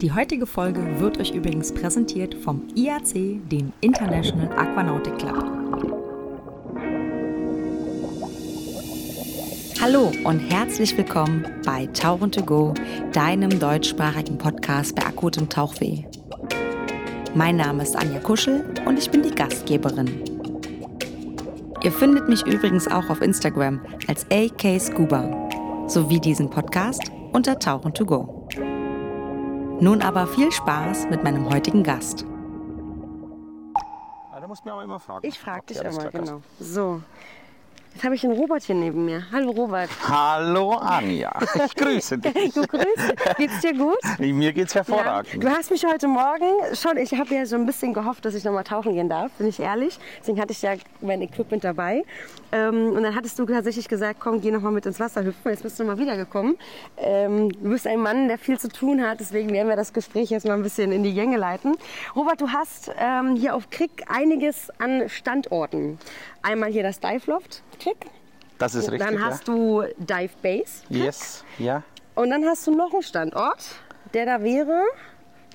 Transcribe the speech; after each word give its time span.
Die 0.00 0.12
heutige 0.12 0.44
Folge 0.44 0.98
wird 0.98 1.18
euch 1.18 1.30
übrigens 1.30 1.72
präsentiert 1.72 2.34
vom 2.34 2.62
IAC, 2.74 3.48
dem 3.48 3.72
International 3.80 4.48
Aquanautic 4.58 5.16
Club. 5.18 5.44
Hallo 9.80 10.10
und 10.24 10.40
herzlich 10.40 10.96
willkommen 10.98 11.46
bei 11.64 11.86
Tauchen 11.86 12.32
to 12.32 12.42
Go, 12.42 12.74
deinem 13.12 13.60
deutschsprachigen 13.60 14.36
Podcast 14.36 14.96
bei 14.96 15.06
akutem 15.06 15.48
Tauchweh. 15.48 16.04
Mein 17.34 17.56
Name 17.56 17.84
ist 17.84 17.94
Anja 17.94 18.18
Kuschel 18.18 18.64
und 18.86 18.98
ich 18.98 19.10
bin 19.10 19.22
die 19.22 19.34
Gastgeberin. 19.34 20.10
Ihr 21.84 21.92
findet 21.92 22.28
mich 22.28 22.44
übrigens 22.46 22.88
auch 22.88 23.08
auf 23.10 23.20
Instagram 23.20 23.80
als 24.08 24.26
AK 24.30 24.80
Scuba 24.80 25.48
sowie 25.86 26.18
diesen 26.18 26.50
Podcast 26.50 27.02
unter 27.32 27.58
Tauchen 27.58 27.94
to 27.94 28.04
Go. 28.04 28.43
Nun 29.80 30.02
aber 30.02 30.26
viel 30.26 30.52
Spaß 30.52 31.08
mit 31.10 31.24
meinem 31.24 31.50
heutigen 31.50 31.82
Gast. 31.82 32.24
Ah, 34.32 34.40
da 34.40 34.46
musst 34.46 34.62
du 34.62 34.66
mich 34.66 34.72
aber 34.72 34.84
immer 34.84 35.00
fragen. 35.00 35.26
Ich 35.26 35.38
frage 35.38 35.66
dich 35.66 35.80
immer, 35.80 36.10
genau. 36.10 36.40
So. 36.60 37.02
Jetzt 37.94 38.02
habe 38.02 38.16
ich 38.16 38.22
den 38.22 38.32
Robert 38.32 38.64
hier 38.64 38.74
neben 38.74 39.04
mir. 39.04 39.22
Hallo 39.30 39.52
Robert. 39.52 39.88
Hallo 40.08 40.72
Anja, 40.72 41.30
ich 41.64 41.76
grüße 41.76 42.18
dich. 42.18 42.52
Du 42.52 42.66
grüßt. 42.66 43.36
Geht's 43.36 43.60
dir 43.60 43.72
gut? 43.72 43.98
Mir 44.18 44.52
geht's 44.52 44.74
hervorragend. 44.74 45.42
Du 45.42 45.48
hast 45.48 45.70
mich 45.70 45.86
heute 45.86 46.08
Morgen 46.08 46.44
schon, 46.74 46.96
ich 46.96 47.14
habe 47.14 47.32
ja 47.32 47.46
so 47.46 47.54
ein 47.54 47.66
bisschen 47.66 47.94
gehofft, 47.94 48.24
dass 48.24 48.34
ich 48.34 48.42
nochmal 48.42 48.64
tauchen 48.64 48.94
gehen 48.94 49.08
darf, 49.08 49.30
bin 49.38 49.46
ich 49.46 49.60
ehrlich. 49.60 50.00
Deswegen 50.18 50.40
hatte 50.40 50.50
ich 50.50 50.60
ja 50.62 50.74
mein 51.02 51.22
Equipment 51.22 51.62
dabei. 51.62 52.02
Ähm, 52.50 52.90
und 52.96 53.04
dann 53.04 53.14
hattest 53.14 53.38
du 53.38 53.46
tatsächlich 53.46 53.86
gesagt, 53.88 54.18
komm, 54.18 54.40
geh 54.40 54.50
nochmal 54.50 54.72
mit 54.72 54.86
ins 54.86 54.98
Wasser 54.98 55.22
hüpfen. 55.24 55.52
Jetzt 55.52 55.62
bist 55.62 55.78
du 55.78 55.84
mal 55.84 55.96
wiedergekommen. 55.96 56.56
Ähm, 56.96 57.50
du 57.52 57.70
bist 57.70 57.86
ein 57.86 58.00
Mann, 58.00 58.26
der 58.26 58.38
viel 58.38 58.58
zu 58.58 58.68
tun 58.68 59.06
hat, 59.06 59.20
deswegen 59.20 59.50
werden 59.52 59.68
wir 59.68 59.76
das 59.76 59.92
Gespräch 59.92 60.30
jetzt 60.30 60.46
mal 60.46 60.54
ein 60.54 60.62
bisschen 60.64 60.90
in 60.90 61.04
die 61.04 61.14
Gänge 61.14 61.36
leiten. 61.36 61.76
Robert, 62.16 62.40
du 62.40 62.48
hast 62.50 62.90
ähm, 62.98 63.36
hier 63.36 63.54
auf 63.54 63.70
Krieg 63.70 64.04
einiges 64.08 64.70
an 64.78 65.08
Standorten. 65.08 65.98
Einmal 66.42 66.70
hier 66.70 66.82
das 66.82 67.00
Dive 67.00 67.30
Loft, 67.30 67.62
Krieg. 67.84 68.06
Das 68.58 68.74
ist 68.74 68.90
richtig. 68.90 69.08
Dann 69.08 69.22
hast 69.22 69.46
du 69.46 69.82
Dive 69.98 70.30
Base. 70.42 70.82
ja? 70.88 71.04
Yes, 71.04 71.44
ja. 71.58 71.82
Und 72.14 72.30
dann 72.30 72.44
hast 72.44 72.66
du 72.66 72.74
noch 72.74 72.92
einen 72.92 73.02
Standort, 73.02 73.64
der 74.14 74.26
da 74.26 74.42
wäre. 74.42 74.82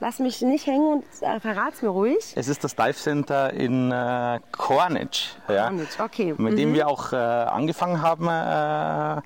Lass 0.02 0.20
mich 0.20 0.42
nicht 0.42 0.66
hängen 0.66 0.88
und 0.88 1.04
äh, 1.22 1.40
verrat's 1.40 1.82
mir 1.82 1.90
ruhig. 1.90 2.34
Es 2.36 2.48
ist 2.48 2.64
das 2.64 2.76
Dive 2.76 2.94
Center 2.94 3.52
in 3.54 3.92
äh, 3.92 4.40
Corniche, 4.52 5.36
ja, 5.50 5.68
Corniche, 5.68 6.04
okay. 6.04 6.34
mit 6.38 6.54
Mhm. 6.54 6.58
dem 6.58 6.74
wir 6.74 6.88
auch 6.88 7.12
äh, 7.12 7.16
angefangen 7.18 8.02
haben. 8.02 8.28
Äh, 8.30 9.18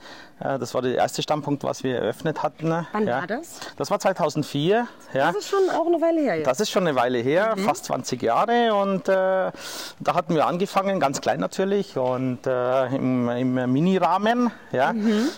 äh, 0.55 0.59
das 0.59 0.73
war 0.73 0.81
der 0.81 0.95
erste 0.95 1.21
Standpunkt, 1.21 1.63
was 1.63 1.83
wir 1.83 1.97
eröffnet 1.97 2.41
hatten. 2.41 2.85
Wann 2.91 3.07
ja. 3.07 3.19
war 3.19 3.27
das? 3.27 3.59
Das 3.77 3.91
war 3.91 3.99
2004. 3.99 4.87
Ja. 5.13 5.27
Das 5.27 5.35
ist 5.35 5.49
schon 5.49 5.69
auch 5.69 5.85
eine 5.85 6.01
Weile 6.01 6.21
her 6.21 6.35
jetzt. 6.37 6.47
Das 6.47 6.59
ist 6.59 6.71
schon 6.71 6.87
eine 6.87 6.95
Weile 6.97 7.19
her, 7.19 7.53
Mhm. 7.55 7.65
fast 7.65 7.85
20 7.85 8.21
Jahre. 8.21 8.73
Und 8.73 9.07
äh, 9.07 9.11
da 9.11 10.13
hatten 10.15 10.33
wir 10.35 10.47
angefangen, 10.47 10.99
ganz 10.99 11.21
klein 11.21 11.39
natürlich 11.39 11.97
und 11.97 12.47
äh, 12.47 12.87
im, 12.87 13.29
im 13.29 13.71
Minirahmen. 13.71 14.51
Ja, 14.71 14.93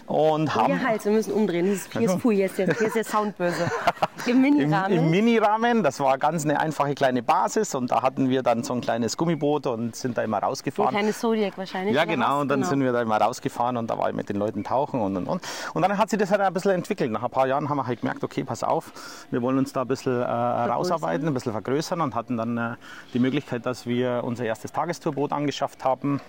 und 0.08 0.56
haben 0.56 0.74
ja, 0.74 0.80
halt, 0.88 1.04
wir 1.04 1.12
müssen 1.12 1.34
umdrehen. 1.34 1.66
Hier 1.66 1.74
ist, 1.74 1.92
hier 1.92 2.10
ist, 2.10 2.22
hier 2.22 2.46
ist, 2.46 2.58
der, 2.58 2.74
hier 2.74 2.88
ist 2.88 2.96
der 2.96 3.04
Sound 3.04 3.38
böse. 3.38 3.70
Im 4.28 4.38
im, 4.38 4.42
Minirahmen. 4.42 4.98
im 4.98 5.10
Minirahmen, 5.26 5.84
das 5.84 6.00
war 6.00 6.18
ganz 6.18 6.46
eine 6.46 6.60
einfache 6.60 6.94
kleine 6.96 7.24
Basis 7.24 7.74
und 7.76 7.92
da 7.92 8.02
hatten 8.04 8.30
wir 8.30 8.44
dann 8.44 8.64
so 8.64 8.74
ein 8.74 8.82
kleines 8.82 9.18
Gummiboot 9.18 9.68
und 9.68 9.96
sind 9.96 10.18
da 10.18 10.22
immer 10.22 10.38
Ein 10.38 10.44
rausgefahren. 10.44 10.92
kleines 10.92 11.20
Zodiac 11.20 11.58
wahrscheinlich. 11.58 11.96
Ja, 11.96 12.06
genau. 12.06 12.42
Und 12.42 12.48
dann 12.50 12.64
sind 12.64 12.82
wir 12.82 12.92
da 12.94 13.02
immer 13.02 13.18
rausgefahren 13.20 13.76
und 13.78 13.90
da 13.90 13.98
war 13.98 14.10
ich 14.10 14.16
mit 14.16 14.30
den 14.30 14.38
Leuten 14.38 14.64
tauchen 14.64 15.02
und 15.02 15.18
und 15.18 15.28
und. 15.28 15.42
Und 15.74 15.82
dann 15.82 15.98
hat 15.98 16.10
sich 16.10 16.20
das 16.20 16.32
halt 16.32 16.42
ein 16.42 16.54
bisschen 16.54 16.72
entwickelt. 16.72 17.12
Nach 17.12 17.24
ein 17.24 17.32
paar 17.32 17.48
Jahren 17.48 17.68
haben 17.70 17.78
wir 17.78 17.88
halt 17.88 18.02
gemerkt, 18.02 18.24
okay, 18.24 18.44
pass 18.44 18.64
auf, 18.64 18.92
wir 19.32 19.42
wollen 19.42 19.58
uns 19.58 19.74
da 19.74 19.82
ein 19.82 19.88
bisschen 19.88 20.22
äh, 20.22 20.26
rausarbeiten, 20.26 21.28
ein 21.28 21.34
bisschen 21.34 21.52
vergrößern 21.52 22.00
und 22.02 22.14
hatten 22.16 22.38
dann 22.38 22.58
äh, 22.58 22.76
die 23.14 23.20
Möglichkeit, 23.20 23.66
dass 23.66 23.86
wir 23.88 24.22
unser 24.24 24.46
erstes 24.46 24.72
Tagestourboot 24.72 25.32
angeschafft 25.34 25.84
haben. 25.84 26.22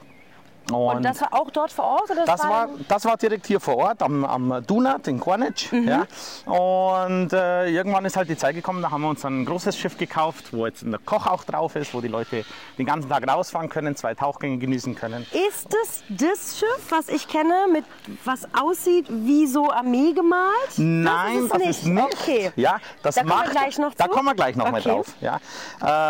Und 0.72 1.04
das 1.04 1.21
war 1.21 1.32
auch 1.32 1.50
dort 1.50 1.71
vor 1.72 1.84
Ort? 1.84 2.10
Oder 2.10 2.25
Das 2.25 2.43
war, 2.43 2.69
das 2.88 3.04
war 3.04 3.16
direkt 3.16 3.47
hier 3.47 3.60
vor 3.60 3.77
Ort 3.77 4.03
am, 4.03 4.25
am 4.25 4.65
Dunat 4.66 5.06
in 5.09 5.21
Corniche. 5.21 5.77
Ja. 5.77 6.06
Und 6.53 7.32
äh, 7.32 7.69
irgendwann 7.69 8.04
ist 8.04 8.16
halt 8.16 8.28
die 8.28 8.37
Zeit 8.37 8.54
gekommen, 8.54 8.82
da 8.82 8.91
haben 8.91 9.03
wir 9.03 9.09
uns 9.10 9.25
ein 9.25 9.44
großes 9.44 9.76
Schiff 9.78 9.97
gekauft, 9.97 10.53
wo 10.53 10.66
jetzt 10.66 10.82
ein 10.82 10.97
Koch 11.05 11.26
auch 11.26 11.44
drauf 11.44 11.76
ist, 11.76 11.94
wo 11.94 12.00
die 12.00 12.09
Leute 12.09 12.44
den 12.78 12.87
ganzen 12.87 13.09
Tag 13.09 13.28
rausfahren 13.28 13.69
können, 13.69 13.94
zwei 13.97 14.15
Tauchgänge 14.15 14.59
genießen 14.59 14.94
können. 14.94 15.25
Ist 15.49 15.69
es 15.82 16.03
das 16.09 16.59
Schiff, 16.59 16.87
was 16.91 17.09
ich 17.09 17.28
kenne, 17.28 17.66
mit 17.72 17.84
was 18.25 18.47
aussieht 18.60 19.06
wie 19.09 19.47
so 19.47 19.71
Armee 19.71 20.12
gemalt? 20.12 20.47
Nein, 20.76 21.49
das 21.49 21.62
ist, 21.62 21.87
nicht. 21.87 22.05
Okay. 22.05 22.53
Ja, 22.56 22.78
das 23.03 23.15
Da 23.15 23.21
kommen 23.22 23.31
wir 23.32 23.37
macht, 23.38 23.50
gleich 23.53 23.78
noch 23.78 23.94
Da 23.94 24.05
zu. 24.05 24.10
kommen 24.10 24.26
wir 24.26 24.34
gleich 24.34 24.56
noch 24.56 24.71
mal 24.71 24.81
Okay. 24.81 24.88
drauf. 24.91 25.06
Ja. 25.21 25.38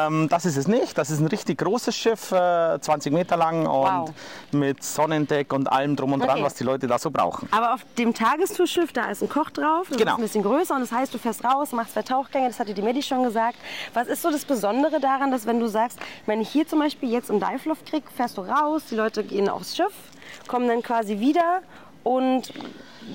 Ähm, 0.06 0.28
das 0.28 0.46
ist 0.46 0.56
es 0.56 0.66
nicht. 0.66 0.96
Das 0.96 1.10
ist 1.10 1.20
ein 1.20 1.26
richtig 1.26 1.58
großes 1.58 1.94
Schiff, 1.94 2.32
äh, 2.32 2.78
20 2.80 3.12
Meter 3.12 3.36
lang 3.36 3.66
und 3.66 3.86
Wow. 3.86 4.10
Mit 4.54 4.82
Sonnendeck 4.82 5.52
und 5.52 5.70
allem 5.70 5.96
drum 5.96 6.12
und 6.12 6.20
dran, 6.20 6.30
Okay. 6.36 6.42
was 6.44 6.54
die 6.54 6.64
Leute 6.64 6.86
da 6.86 6.98
so 6.98 7.10
brauchen. 7.10 7.48
Aber 7.52 7.74
auf 7.74 7.80
dem 7.98 8.14
Tagestourschiff, 8.14 8.92
da 8.92 9.10
ist 9.10 9.22
ein 9.22 9.28
Koch 9.28 9.50
drauf, 9.50 9.86
das 9.88 9.98
Genau. 9.98 10.12
ist 10.12 10.18
ein 10.18 10.22
bisschen 10.22 10.42
größer 10.42 10.74
und 10.74 10.80
das 10.80 10.92
heißt, 10.92 11.12
du 11.14 11.18
fährst 11.18 11.44
raus, 11.44 11.72
machst 11.72 11.92
zwei 11.94 12.02
Tauchgänge, 12.02 12.48
das 12.48 12.58
hatte 12.60 12.74
die 12.74 12.82
Medi 12.82 13.02
schon 13.02 13.22
gesagt. 13.22 13.56
Was 13.94 14.08
ist 14.08 14.22
so 14.22 14.30
das 14.30 14.44
Besondere 14.44 15.00
daran, 15.00 15.30
dass 15.30 15.46
wenn 15.46 15.60
du 15.60 15.66
sagst, 15.66 15.98
wenn 16.26 16.40
ich 16.40 16.48
hier 16.48 16.66
zum 16.66 16.78
Beispiel 16.78 17.10
jetzt 17.10 17.30
im 17.30 17.40
Dive 17.40 17.68
Loft 17.68 17.86
krieg, 17.86 18.04
fährst 18.14 18.36
du 18.38 18.42
raus, 18.42 18.82
die 18.90 18.96
Leute 18.96 19.24
gehen 19.24 19.48
aufs 19.48 19.76
Schiff, 19.76 19.92
kommen 20.48 20.68
dann 20.68 20.82
quasi 20.82 21.18
wieder 21.20 21.62
und 22.02 22.52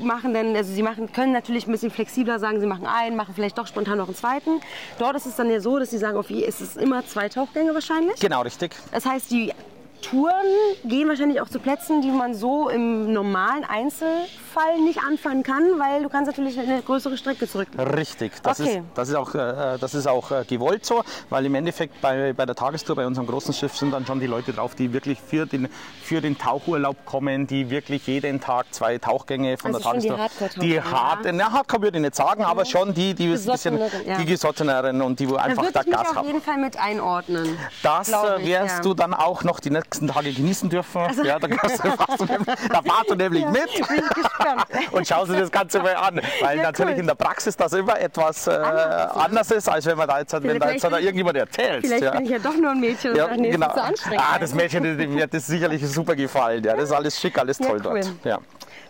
machen 0.02 0.34
dann, 0.34 0.56
also 0.56 0.72
sie 0.74 0.84
machen, 0.84 1.12
können 1.12 1.34
natürlich 1.34 1.68
ein 1.68 1.72
bisschen 1.72 1.92
flexibler 1.92 2.40
sagen, 2.40 2.62
sie 2.62 2.66
machen 2.66 2.86
einen, 2.88 3.16
machen 3.18 3.34
vielleicht 3.36 3.58
doch 3.58 3.68
spontan 3.68 3.98
noch 3.98 4.06
einen 4.08 4.16
zweiten. 4.16 4.62
Dort 5.00 5.16
ist 5.18 5.26
es 5.26 5.36
dann 5.36 5.50
ja 5.50 5.60
so, 5.60 5.80
dass 5.80 5.90
sie 5.90 5.98
sagen, 5.98 6.18
auf 6.18 6.30
je 6.30 6.46
ist 6.46 6.62
es 6.62 6.78
immer 6.78 7.06
zwei 7.06 7.28
Tauchgänge 7.28 7.74
wahrscheinlich. 7.74 8.20
Genau, 8.20 8.42
richtig. 8.42 8.74
Das 8.92 9.06
heißt, 9.06 9.30
die 9.32 9.52
Touren 10.02 10.46
gehen 10.84 11.08
wahrscheinlich 11.08 11.40
auch 11.42 11.50
zu 11.50 11.60
Plätzen, 11.60 12.02
die 12.02 12.10
man 12.12 12.34
so 12.34 12.70
im 12.70 13.14
normalen 13.14 13.64
Einzelfall 13.64 14.80
nicht 14.84 15.00
anfahren 15.08 15.44
kann, 15.44 15.64
weil 15.80 16.04
du 16.04 16.10
kannst 16.10 16.28
natürlich 16.28 16.60
eine 16.60 16.82
größere 16.82 17.18
Strecke 17.18 17.48
zurück. 17.48 17.68
Richtig, 17.78 18.34
das, 18.44 18.60
Okay. 18.60 18.78
ist, 18.78 18.84
das 18.96 19.10
ist 19.10 19.16
auch, 19.16 19.34
äh, 19.36 19.78
das 19.80 19.94
ist 19.94 20.08
auch 20.08 20.32
äh, 20.32 20.44
gewollt 20.48 20.86
so, 20.86 21.04
weil 21.30 21.46
im 21.46 21.56
Endeffekt 21.56 22.02
bei, 22.02 22.34
bei 22.34 22.46
der 22.46 22.56
Tagestour, 22.56 22.96
bei 22.96 23.06
unserem 23.08 23.28
großen 23.28 23.54
Schiff 23.54 23.76
sind 23.78 23.92
dann 23.92 24.06
schon 24.06 24.20
die 24.20 24.28
Leute 24.28 24.52
drauf, 24.54 24.76
die 24.76 24.92
wirklich 24.94 25.20
für 25.20 25.46
den, 25.46 25.70
für 26.04 26.22
den 26.22 26.38
Tauchurlaub 26.38 27.06
kommen, 27.06 27.48
die 27.48 27.70
wirklich 27.70 28.08
jeden 28.08 28.42
Tag 28.42 28.66
zwei 28.74 28.98
Tauchgänge 28.98 29.58
von 29.58 29.74
Also 29.76 29.92
der 29.92 30.00
die 30.00 30.08
Tagestour. 30.10 30.64
Die 30.64 30.74
ja. 30.74 30.84
hart, 30.92 31.20
na, 31.32 31.52
Hardcore 31.52 31.84
würde 31.84 31.98
ich 31.98 32.02
nicht 32.04 32.16
sagen, 32.16 32.44
aber 32.44 32.66
schon 32.66 32.94
die, 32.94 33.14
die, 33.14 33.32
ein 33.34 33.46
bisschen, 33.46 33.80
ja. 34.06 34.18
die 34.18 34.26
Gesotteneren 34.26 35.02
und 35.02 35.20
die, 35.20 35.30
wo 35.30 35.36
Da 35.36 35.42
einfach 35.44 35.72
da 35.72 35.84
Gas 35.84 36.10
auf 36.10 36.16
haben. 36.18 36.28
jeden 36.28 36.42
Fall 36.42 36.58
mit 36.58 36.78
einordnen. 36.80 37.58
Das 37.84 38.10
äh, 38.12 38.42
ich, 38.42 38.48
wirst 38.48 38.78
ja. 38.78 38.82
du 38.82 38.94
dann 38.94 39.14
auch 39.14 39.44
noch 39.44 39.60
die 39.60 39.70
nächsten 39.92 40.08
Tage 40.08 40.32
genießen 40.32 40.70
dürfen. 40.70 40.98
Also- 41.02 41.24
Ja, 41.24 41.38
da, 41.38 41.48
kannst 41.50 41.84
du, 41.84 41.92
fahrst 41.98 42.20
du, 42.22 42.26
nämlich- 42.26 42.48
da 42.70 42.82
fahrst 42.82 43.10
du 43.10 43.16
nämlich 43.16 43.46
mit 43.48 43.68
ich 43.74 43.86
gespannt. 43.88 44.66
und 44.92 45.06
schaust 45.08 45.32
dir 45.32 45.40
das 45.40 45.52
Ganze 45.52 45.80
mal 45.82 45.96
an. 45.96 46.22
Weil 46.42 46.58
Ja, 46.58 46.64
natürlich 46.64 46.94
cool. 46.96 47.00
in 47.02 47.08
der 47.08 47.16
Praxis 47.16 47.58
das 47.58 47.74
immer 47.74 48.00
etwas 48.00 48.48
äh, 48.48 48.52
Anders 48.52 49.06
ist. 49.16 49.18
anders 49.26 49.52
ist, 49.52 49.70
als 49.70 49.86
wenn 49.86 49.98
man 49.98 50.08
da 50.08 50.20
jetzt, 50.20 50.34
wenn 50.44 50.60
da 50.60 50.72
jetzt 50.72 50.84
da 50.84 50.98
irgendjemand 50.98 51.38
erzählt. 51.38 51.86
Vielleicht 51.86 52.04
ja. 52.04 52.12
bin 52.12 52.24
ich 52.24 52.32
ja 52.32 52.40
doch 52.40 52.56
nur 52.56 52.72
ein 52.72 52.80
Mädchen 52.80 53.12
und 53.12 53.18
Ja, 53.18 53.26
sage, 53.28 53.42
nee, 53.42 53.52
genau. 53.52 53.74
zu 53.74 53.84
anstrengend. 53.84 54.24
Ah, 54.34 54.40
das 54.40 54.54
Mädchen 54.54 54.84
dem 54.98 55.18
wird 55.18 55.34
das 55.34 55.48
sicherlich 55.48 55.86
super 55.88 56.16
gefallen. 56.16 56.64
Ja, 56.64 56.74
das 56.76 56.86
ist 56.86 56.92
alles 56.94 57.20
schick, 57.20 57.38
alles 57.38 57.60
Ja, 57.60 57.66
toll 57.68 57.82
cool. 57.86 58.00
dort. 58.02 58.12
Ja. 58.24 58.40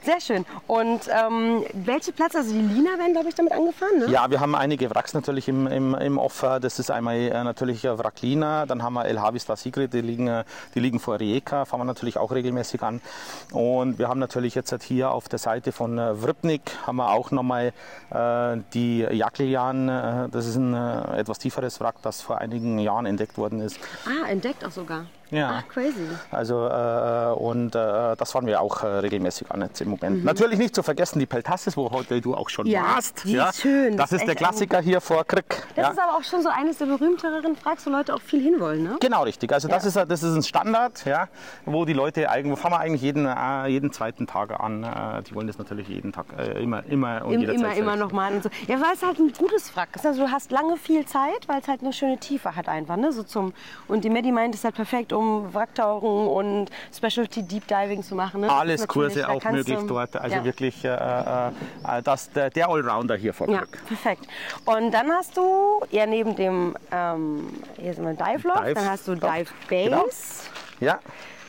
Sehr 0.03 0.19
schön. 0.19 0.45
Und 0.66 1.01
ähm, 1.09 1.63
welche 1.73 2.12
Plätze, 2.12 2.39
also 2.39 2.51
die 2.51 2.59
Lina 2.59 2.97
werden, 2.97 3.13
glaube 3.13 3.29
ich, 3.29 3.35
damit 3.35 3.53
angefahren, 3.53 4.00
ne? 4.00 4.07
ja, 4.09 4.31
wir 4.31 4.39
haben 4.39 4.56
einige 4.56 4.89
Wracks 4.89 5.13
natürlich 5.13 5.47
im, 5.47 5.67
im, 5.67 5.94
im 5.94 6.17
Offer. 6.17 6.59
Das 6.59 6.79
ist 6.79 6.89
einmal 6.89 7.16
äh, 7.17 7.44
natürlich 7.44 7.85
äh, 7.85 7.97
Wrack 8.00 8.22
Lina, 8.22 8.66
dann 8.66 8.81
haben 8.81 8.94
wir 8.94 9.06
El 9.06 9.22
Havistar 9.22 9.57
Sigrid, 9.57 9.94
die 9.94 10.01
liegen, 10.01 10.28
äh, 10.28 10.44
die 10.73 10.79
liegen 10.79 11.00
vor 11.00 11.19
Rijeka, 11.19 11.66
fahren 11.66 11.81
wir 11.81 11.85
natürlich 11.85 12.17
auch 12.17 12.31
regelmäßig 12.31 12.81
an. 12.81 13.00
Und 13.51 14.00
wir 14.00 14.07
haben 14.07 14.19
natürlich 14.19 14.56
jetzt 14.56 14.72
halt 14.72 14.81
hier 14.81 15.11
auf 15.11 15.29
der 15.29 15.40
Seite 15.40 15.72
von 15.72 16.00
äh, 16.00 16.16
haben 16.88 16.95
wir 16.95 17.11
auch 17.11 17.29
nochmal 17.29 17.72
äh, 18.09 18.57
die 18.73 19.01
Jaklian, 19.01 19.87
äh, 19.87 20.29
das 20.29 20.47
ist 20.47 20.55
ein 20.55 20.73
etwas 20.73 21.37
tieferes 21.37 21.79
Wrack, 21.79 21.96
das 22.02 22.22
vor 22.22 22.40
einigen 22.40 22.79
Jahren 22.79 23.05
entdeckt 23.05 23.37
worden 23.37 23.61
ist. 23.61 23.78
Ah, 24.05 24.28
entdeckt 24.29 24.66
auch 24.66 24.72
sogar. 24.72 25.05
Ja. 25.31 25.61
Ach, 25.63 25.67
crazy. 25.69 25.95
Also 26.29 26.67
äh, 26.67 27.33
und 27.35 27.73
äh, 27.75 28.16
das 28.17 28.31
fahren 28.31 28.45
wir 28.45 28.61
auch 28.61 28.83
äh, 28.83 28.87
regelmäßig 28.87 29.49
an 29.51 29.61
jetzt 29.61 29.81
im 29.81 29.89
Moment. 29.89 30.19
Mhm. 30.19 30.23
Natürlich 30.25 30.59
nicht 30.59 30.75
zu 30.75 30.83
vergessen 30.83 31.19
die 31.19 31.25
Peltassis, 31.25 31.75
wo 31.78 31.89
heute 31.91 32.19
du 32.22 32.35
auch 32.35 32.49
schon 32.49 32.67
Ja, 32.67 32.83
warst. 32.95 33.23
die 33.23 33.35
ist 33.37 33.61
schön. 33.61 33.97
Das 33.97 34.09
Das 34.09 34.11
ist 34.11 34.22
ist 34.22 34.28
der 34.28 34.35
Klassiker 34.35 34.79
hier 34.81 34.99
vor 35.01 35.23
Krieg. 35.25 35.45
Das 35.75 35.85
ja. 35.85 35.91
ist 35.91 35.99
aber 35.99 36.17
auch 36.17 36.23
schon 36.23 36.41
so 36.41 36.49
eines 36.49 36.78
der 36.79 36.85
berühmteren 36.87 37.55
Frags, 37.55 37.85
wo 37.85 37.89
Leute 37.91 38.13
auch 38.13 38.22
viel 38.22 38.41
hinwollen, 38.41 38.83
ne? 38.83 38.97
Genau 38.99 39.23
richtig. 39.23 39.51
Also 39.53 39.67
das, 39.67 39.83
Ja. 39.95 40.01
ist, 40.03 40.11
das 40.11 40.22
ist 40.23 40.35
ein 40.35 40.43
Standard, 40.43 41.05
ja, 41.05 41.28
wo 41.66 41.85
die 41.85 41.93
Leute 41.93 42.29
eigentlich, 42.29 42.51
wo 42.51 42.55
fahren 42.57 42.73
wir 42.73 42.79
eigentlich 42.79 43.01
jeden, 43.01 43.25
äh, 43.25 43.67
jeden 43.67 43.91
zweiten 43.93 44.27
Tag 44.27 44.59
an. 44.59 44.84
Äh, 44.84 45.23
die 45.23 45.34
wollen 45.34 45.47
das 45.47 45.57
natürlich 45.57 45.87
jeden 45.87 46.11
Tag, 46.11 46.25
äh, 46.37 46.61
immer, 46.61 46.84
immer 46.87 47.23
und 47.25 47.35
Im, 47.35 47.39
jederzeit. 47.41 47.77
immer, 47.77 47.93
immer 47.93 47.95
noch 47.95 48.11
mal 48.11 48.34
und 48.34 48.43
so. 48.43 48.49
Ja, 48.67 48.81
weil 48.81 48.93
es 48.93 49.01
halt 49.01 49.17
ein 49.19 49.31
gutes 49.31 49.73
Wrack 49.75 49.89
ist. 49.95 50.05
Also 50.05 50.25
du 50.25 50.31
hast 50.31 50.51
lange 50.51 50.75
viel 50.77 51.05
Zeit, 51.05 51.47
weil 51.47 51.61
es 51.61 51.67
halt 51.69 51.81
eine 51.81 51.93
schöne 51.93 52.17
Tiefe 52.17 52.55
hat 52.55 52.67
einfach, 52.67 52.97
ne? 52.97 53.13
So 53.13 53.23
zum 53.23 53.53
und 53.87 54.03
die 54.03 54.09
Medi 54.09 54.31
meint, 54.34 54.53
es 54.55 54.59
ist 54.61 54.66
halt 54.66 54.75
perfekt, 54.75 55.13
um 55.13 55.21
um 55.22 55.53
Wracktauchen 55.53 56.28
und 56.28 56.70
Specialty 56.96 57.44
Deep 57.44 57.68
Diving 57.68 58.03
zu 58.03 58.16
machen. 58.16 58.41
Ne? 58.41 58.52
Alles 58.52 58.88
Kurse 58.88 59.29
auch 59.29 59.44
möglich 59.44 59.79
dort. 59.88 60.16
Also 60.16 60.38
ja. 60.38 60.44
wirklich 60.44 60.84
äh, 60.84 60.90
äh, 60.90 61.47
äh, 61.47 62.02
das, 62.03 62.32
der, 62.32 62.50
der 62.50 62.70
Allrounder 62.70 63.16
hier 63.16 63.34
vor 63.34 63.50
Ja, 63.50 63.64
perfekt. 63.88 64.28
Und 64.66 64.91
dann 64.91 65.12
hast 65.12 65.38
du 65.38 65.82
ja 65.91 66.06
neben 66.06 66.35
dem 66.35 66.76
ähm, 66.91 67.53
hier 67.78 67.94
sind 67.94 68.06
wir 68.06 68.14
Dive 68.14 68.47
Loft, 68.47 68.66
Dive 68.66 68.73
dann 68.73 68.90
hast 68.90 69.08
du 69.08 69.16
Dive 69.16 69.52
Base, 69.70 69.90
genau. 69.90 70.06
Ja, 70.79 71.00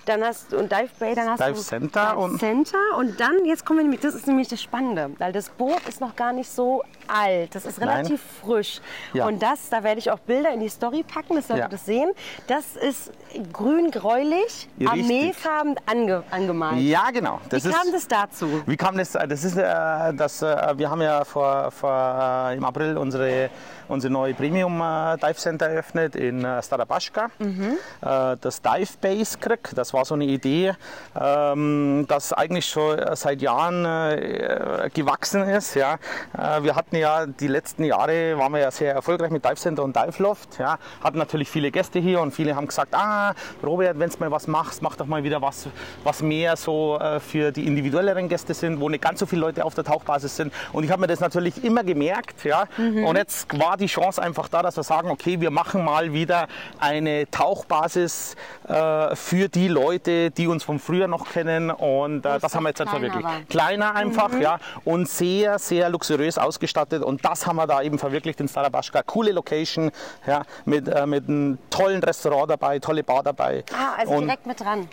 dann 0.04 0.22
hast 0.24 0.52
du 0.52 0.58
und 0.58 0.70
Dive 0.70 0.90
Bay, 0.98 1.14
dann 1.14 1.30
hast 1.30 1.40
Dive 1.40 1.54
du 1.54 1.60
Center 1.60 2.10
Dive 2.10 2.18
und- 2.18 2.38
Center 2.38 2.78
und 2.98 3.18
dann 3.20 3.44
jetzt 3.44 3.64
kommen 3.64 3.78
wir 3.78 3.84
nämlich, 3.84 4.00
das 4.00 4.14
ist 4.14 4.26
nämlich 4.26 4.48
das 4.48 4.60
Spannende, 4.60 5.10
weil 5.18 5.32
das 5.32 5.48
Boot 5.48 5.80
ist 5.88 6.00
noch 6.00 6.16
gar 6.16 6.32
nicht 6.32 6.50
so 6.50 6.82
alt, 7.12 7.54
das 7.54 7.64
ist 7.64 7.78
Nein. 7.78 7.88
relativ 7.90 8.20
frisch 8.42 8.80
Ja. 9.12 9.26
und 9.26 9.42
das, 9.42 9.68
da 9.70 9.82
werde 9.82 9.98
ich 9.98 10.10
auch 10.10 10.18
Bilder 10.20 10.50
in 10.52 10.60
die 10.60 10.68
Story 10.68 11.02
packen, 11.02 11.36
das 11.36 11.48
solltet 11.48 11.64
Ja. 11.64 11.66
ihr 11.66 11.70
das 11.70 11.84
sehen. 11.86 12.10
Das 12.46 12.76
ist 12.76 13.12
grün-gräulich, 13.52 14.68
armeefarben 14.84 15.76
ange, 15.86 16.22
angemalt. 16.30 16.78
ja 16.80 17.10
genau. 17.10 17.40
Das 17.48 17.64
Wie 17.64 17.68
ist, 17.68 17.74
kam 17.76 17.92
das 17.92 18.08
dazu? 18.08 18.62
Wie 18.66 18.76
kam 18.76 18.96
das? 18.98 19.12
Das 19.12 19.44
ist, 19.44 19.56
äh, 19.56 20.12
das, 20.14 20.42
äh, 20.42 20.72
wir 20.76 20.90
haben 20.90 21.00
ja 21.02 21.24
vor, 21.24 21.70
vor, 21.70 22.48
äh, 22.50 22.56
im 22.56 22.64
April 22.64 22.96
unsere, 22.98 23.50
unsere 23.88 24.12
neue 24.12 24.34
Premium 24.34 24.80
äh, 24.80 25.16
Dive 25.18 25.34
Center 25.36 25.66
eröffnet 25.68 26.16
in 26.16 26.44
äh, 26.44 26.62
Starabaschka. 26.62 27.26
Äh, 27.40 28.36
das 28.40 28.60
Dive 28.62 28.90
Base 29.00 29.38
Krieg, 29.38 29.70
das 29.74 29.92
war 29.94 30.04
so 30.04 30.14
eine 30.14 30.24
Idee, 30.24 30.74
ähm, 31.18 32.04
das 32.08 32.32
eigentlich 32.32 32.66
schon 32.66 32.98
äh, 32.98 33.16
seit 33.16 33.40
Jahren 33.42 33.84
äh, 33.84 34.90
gewachsen 34.92 35.42
ist. 35.42 35.74
Ja. 35.74 35.94
Äh, 36.36 36.62
wir 36.62 36.74
hatten 36.76 36.96
ja 37.02 37.26
die 37.26 37.48
letzten 37.48 37.84
Jahre, 37.84 38.38
waren 38.38 38.52
wir 38.52 38.60
ja 38.60 38.70
sehr 38.70 38.94
erfolgreich 38.94 39.30
mit 39.30 39.44
Dive 39.44 39.56
Center 39.56 39.82
und 39.82 39.94
Dive 39.94 40.22
Loft. 40.22 40.58
Ja. 40.58 40.78
Hatten 41.02 41.18
natürlich 41.18 41.50
viele 41.50 41.70
Gäste 41.70 41.98
hier 41.98 42.20
und 42.20 42.32
viele 42.32 42.56
haben 42.56 42.66
gesagt, 42.66 42.94
ah, 42.94 43.34
Robert, 43.62 43.98
wenn 43.98 44.08
du 44.08 44.16
mal 44.18 44.30
was 44.30 44.46
machst, 44.46 44.82
mach 44.82 44.96
doch 44.96 45.06
mal 45.06 45.22
wieder 45.24 45.42
was, 45.42 45.68
was 46.04 46.22
mehr 46.22 46.56
so 46.56 46.98
äh, 46.98 47.20
für 47.20 47.52
die 47.52 47.66
individuelleren 47.66 48.28
Gäste 48.28 48.54
sind, 48.54 48.80
wo 48.80 48.88
nicht 48.88 49.02
ganz 49.02 49.20
so 49.20 49.26
viele 49.26 49.42
Leute 49.42 49.64
auf 49.64 49.74
der 49.74 49.84
Tauchbasis 49.84 50.36
sind. 50.36 50.52
Und 50.72 50.84
ich 50.84 50.90
habe 50.90 51.00
mir 51.00 51.06
das 51.08 51.20
natürlich 51.20 51.64
immer 51.64 51.84
gemerkt. 51.84 52.44
Ja. 52.44 52.64
Und 52.78 53.16
jetzt 53.16 53.58
war 53.58 53.76
die 53.76 53.86
Chance 53.86 54.22
einfach 54.22 54.48
da, 54.48 54.62
dass 54.62 54.76
wir 54.76 54.84
sagen, 54.84 55.10
okay, 55.10 55.40
wir 55.40 55.50
machen 55.50 55.84
mal 55.84 56.12
wieder 56.12 56.46
eine 56.78 57.30
Tauchbasis 57.30 58.36
äh, 58.68 59.14
für 59.16 59.48
die 59.48 59.68
Leute, 59.68 60.30
die 60.30 60.46
uns 60.46 60.64
von 60.64 60.78
früher 60.78 61.08
noch 61.08 61.28
kennen. 61.30 61.70
Und 61.70 62.24
äh, 62.24 62.38
das 62.38 62.54
haben 62.54 62.64
wir 62.64 62.70
jetzt 62.70 62.78
noch 62.78 62.92
halt 62.92 63.02
kleiner 63.02 63.12
verwirklicht. 63.12 63.24
war. 63.24 63.48
Kleiner 63.48 63.94
einfach, 63.94 64.40
ja. 64.40 64.58
Und 64.84 65.08
sehr, 65.08 65.58
sehr 65.58 65.90
luxuriös 65.90 66.38
ausgestattet. 66.38 66.81
Und 67.04 67.24
das 67.24 67.46
haben 67.46 67.56
wir 67.56 67.66
da 67.66 67.82
eben 67.82 67.98
verwirklicht 67.98 68.40
in 68.40 68.48
Starabaschka. 68.48 69.02
Coole 69.02 69.32
Location, 69.32 69.90
ja, 70.26 70.42
mit, 70.64 70.88
äh, 70.88 71.06
mit 71.06 71.28
einem 71.28 71.58
tollen 71.70 72.02
Restaurant 72.02 72.50
dabei, 72.50 72.78
tolle 72.78 73.02
Bar 73.02 73.22
dabei. 73.22 73.64
Ah, 73.72 73.94
also 73.98 74.14
und 74.14 74.24
direkt 74.24 74.46
mit 74.46 74.60
dran. 74.60 74.88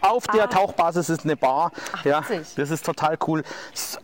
auf 0.00 0.26
der 0.28 0.48
Tauchbasis 0.48 1.08
ist 1.08 1.24
eine 1.24 1.36
Bar. 1.36 1.72
ja, 2.04 2.20
witzig. 2.28 2.54
das 2.56 2.70
ist 2.70 2.84
total 2.86 3.18
cool. 3.26 3.42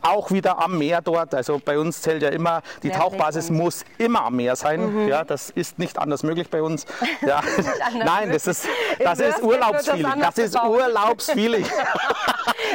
Auch 0.03 0.31
wieder 0.31 0.59
am 0.63 0.79
Meer 0.79 1.01
dort. 1.01 1.35
Also 1.35 1.61
bei 1.65 1.79
uns 1.79 2.03
zählt 2.03 2.23
ja 2.23 2.31
immer, 2.31 2.63
die 2.83 2.89
Mehr 2.89 2.99
Tauchbasis 2.99 3.51
und- 3.51 3.57
muss 3.57 3.85
immer 3.99 4.25
am 4.25 4.37
Meer 4.37 4.57
sein. 4.57 5.09
Ja, 5.09 5.25
das 5.25 5.51
ist 5.51 5.79
nicht 5.79 5.99
anders 5.99 6.23
möglich 6.23 6.51
bei 6.51 6.63
uns. 6.63 6.87
Ja. 7.27 7.41
Nein, 8.05 8.33
das 8.33 8.47
ist, 8.47 8.67
das 8.99 9.21
ist 9.21 9.43
Urlaubsfeeling. 9.43 10.21
Das 10.21 10.39
ist. 10.39 10.57
Urlaubsfeeling. 10.57 11.65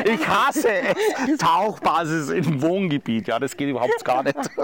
Ich 0.05 0.27
hasse 0.27 0.69
es. 0.71 1.37
Tauchbasis 1.37 2.29
im 2.29 2.61
Wohngebiet. 2.61 3.27
Ja, 3.27 3.39
das 3.39 3.55
geht 3.55 3.69
überhaupt 3.69 4.03
gar 4.03 4.23
nicht. 4.23 4.35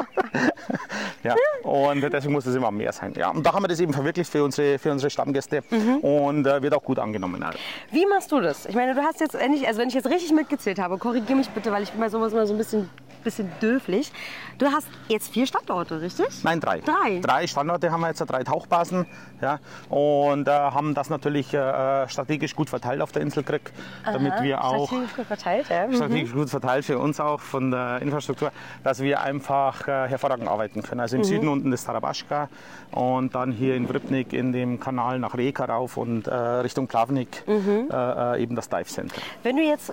Ja, 1.23 1.35
und 1.63 2.01
deswegen 2.01 2.31
muss 2.33 2.45
es 2.45 2.55
immer 2.55 2.67
am 2.67 2.77
Meer 2.77 2.93
sein. 2.93 3.13
Ja, 3.17 3.29
und 3.31 3.45
da 3.45 3.51
haben 3.53 3.63
wir 3.63 3.67
das 3.67 3.79
eben 3.81 3.91
verwirklicht 3.91 4.31
für 4.31 4.41
unsere, 4.43 4.79
für 4.79 4.91
unsere 4.91 5.09
Stammgäste 5.09 5.61
Mhm. 5.69 5.97
und 5.97 6.47
äh, 6.47 6.61
wird 6.61 6.73
auch 6.73 6.83
gut 6.83 6.97
angenommen. 6.97 7.43
Also. 7.43 7.59
Wie 7.91 8.05
machst 8.05 8.31
du 8.31 8.39
das? 8.39 8.65
Ich 8.67 8.75
meine, 8.75 8.95
du 8.95 9.01
hast 9.01 9.19
jetzt 9.19 9.35
endlich, 9.35 9.67
also 9.67 9.81
wenn 9.81 9.89
ich 9.89 9.93
jetzt 9.95 10.07
richtig 10.07 10.31
mitgezählt 10.31 10.79
habe, 10.79 10.97
korrigiere 10.97 11.35
mich 11.37 11.49
bitte, 11.49 11.71
weil 11.73 11.83
ich 11.83 11.91
bin 11.91 11.99
bei 11.99 12.07
sowas 12.09 12.31
immer 12.31 12.47
so 12.47 12.53
ein 12.53 12.57
bisschen, 12.57 12.89
bisschen 13.23 13.51
döflich. 13.61 14.13
Du 14.57 14.67
hast 14.67 14.87
jetzt 15.09 15.33
vier 15.33 15.45
Standorte, 15.45 15.99
richtig? 16.01 16.27
Nein, 16.43 16.59
drei. 16.61 16.79
Drei? 16.79 17.19
Drei 17.21 17.47
Standorte 17.47 17.91
haben 17.91 17.99
wir 18.01 18.07
jetzt, 18.07 18.19
drei 18.19 18.43
Tauchbasen. 18.43 19.05
Ja, 19.41 19.59
und 19.89 20.47
äh, 20.47 20.51
haben 20.51 20.93
das 20.93 21.09
natürlich 21.09 21.53
äh, 21.53 22.07
strategisch 22.09 22.55
gut 22.55 22.69
verteilt 22.69 23.01
auf 23.01 23.11
der 23.11 23.21
Insel 23.21 23.43
Krieg, 23.43 23.71
damit 24.05 24.33
wir 24.41 24.63
auch 24.63 24.87
Strategisch 24.87 25.15
gut 25.15 25.25
verteilt, 25.27 25.65
ja. 25.69 25.87
Mhm. 25.87 25.95
strategisch 25.95 26.33
gut 26.33 26.49
verteilt 26.49 26.85
für 26.85 26.97
uns 26.99 27.19
auch 27.19 27.39
von 27.39 27.71
der 27.71 28.01
Infrastruktur, 28.01 28.51
dass 28.83 29.01
wir 29.01 29.21
einfach 29.21 29.78
äh, 29.87 30.07
hervorragend 30.07 30.47
arbeiten 30.47 30.81
können. 30.81 30.95
Mhm. 30.97 31.01
Also 31.01 31.15
im 31.17 31.23
Süden 31.23 31.47
unten 31.47 31.71
ist 31.71 31.85
Tarabaschka 31.85 32.49
und 32.91 33.35
dann 33.35 33.51
hier 33.51 33.75
in 33.75 33.87
Vribnik 33.87 34.33
in 34.33 34.51
dem 34.51 34.79
Kanal 34.79 35.19
nach 35.19 35.35
Reka 35.37 35.65
rauf 35.65 35.97
und 35.97 36.27
äh, 36.27 36.33
Richtung 36.33 36.87
Plavnik 36.87 37.43
Mhm. 37.47 37.89
äh, 37.91 38.41
eben 38.41 38.55
das 38.55 38.69
Dive 38.69 38.85
Center. 38.85 39.21
Wenn 39.43 39.55
du 39.57 39.63
jetzt, 39.63 39.89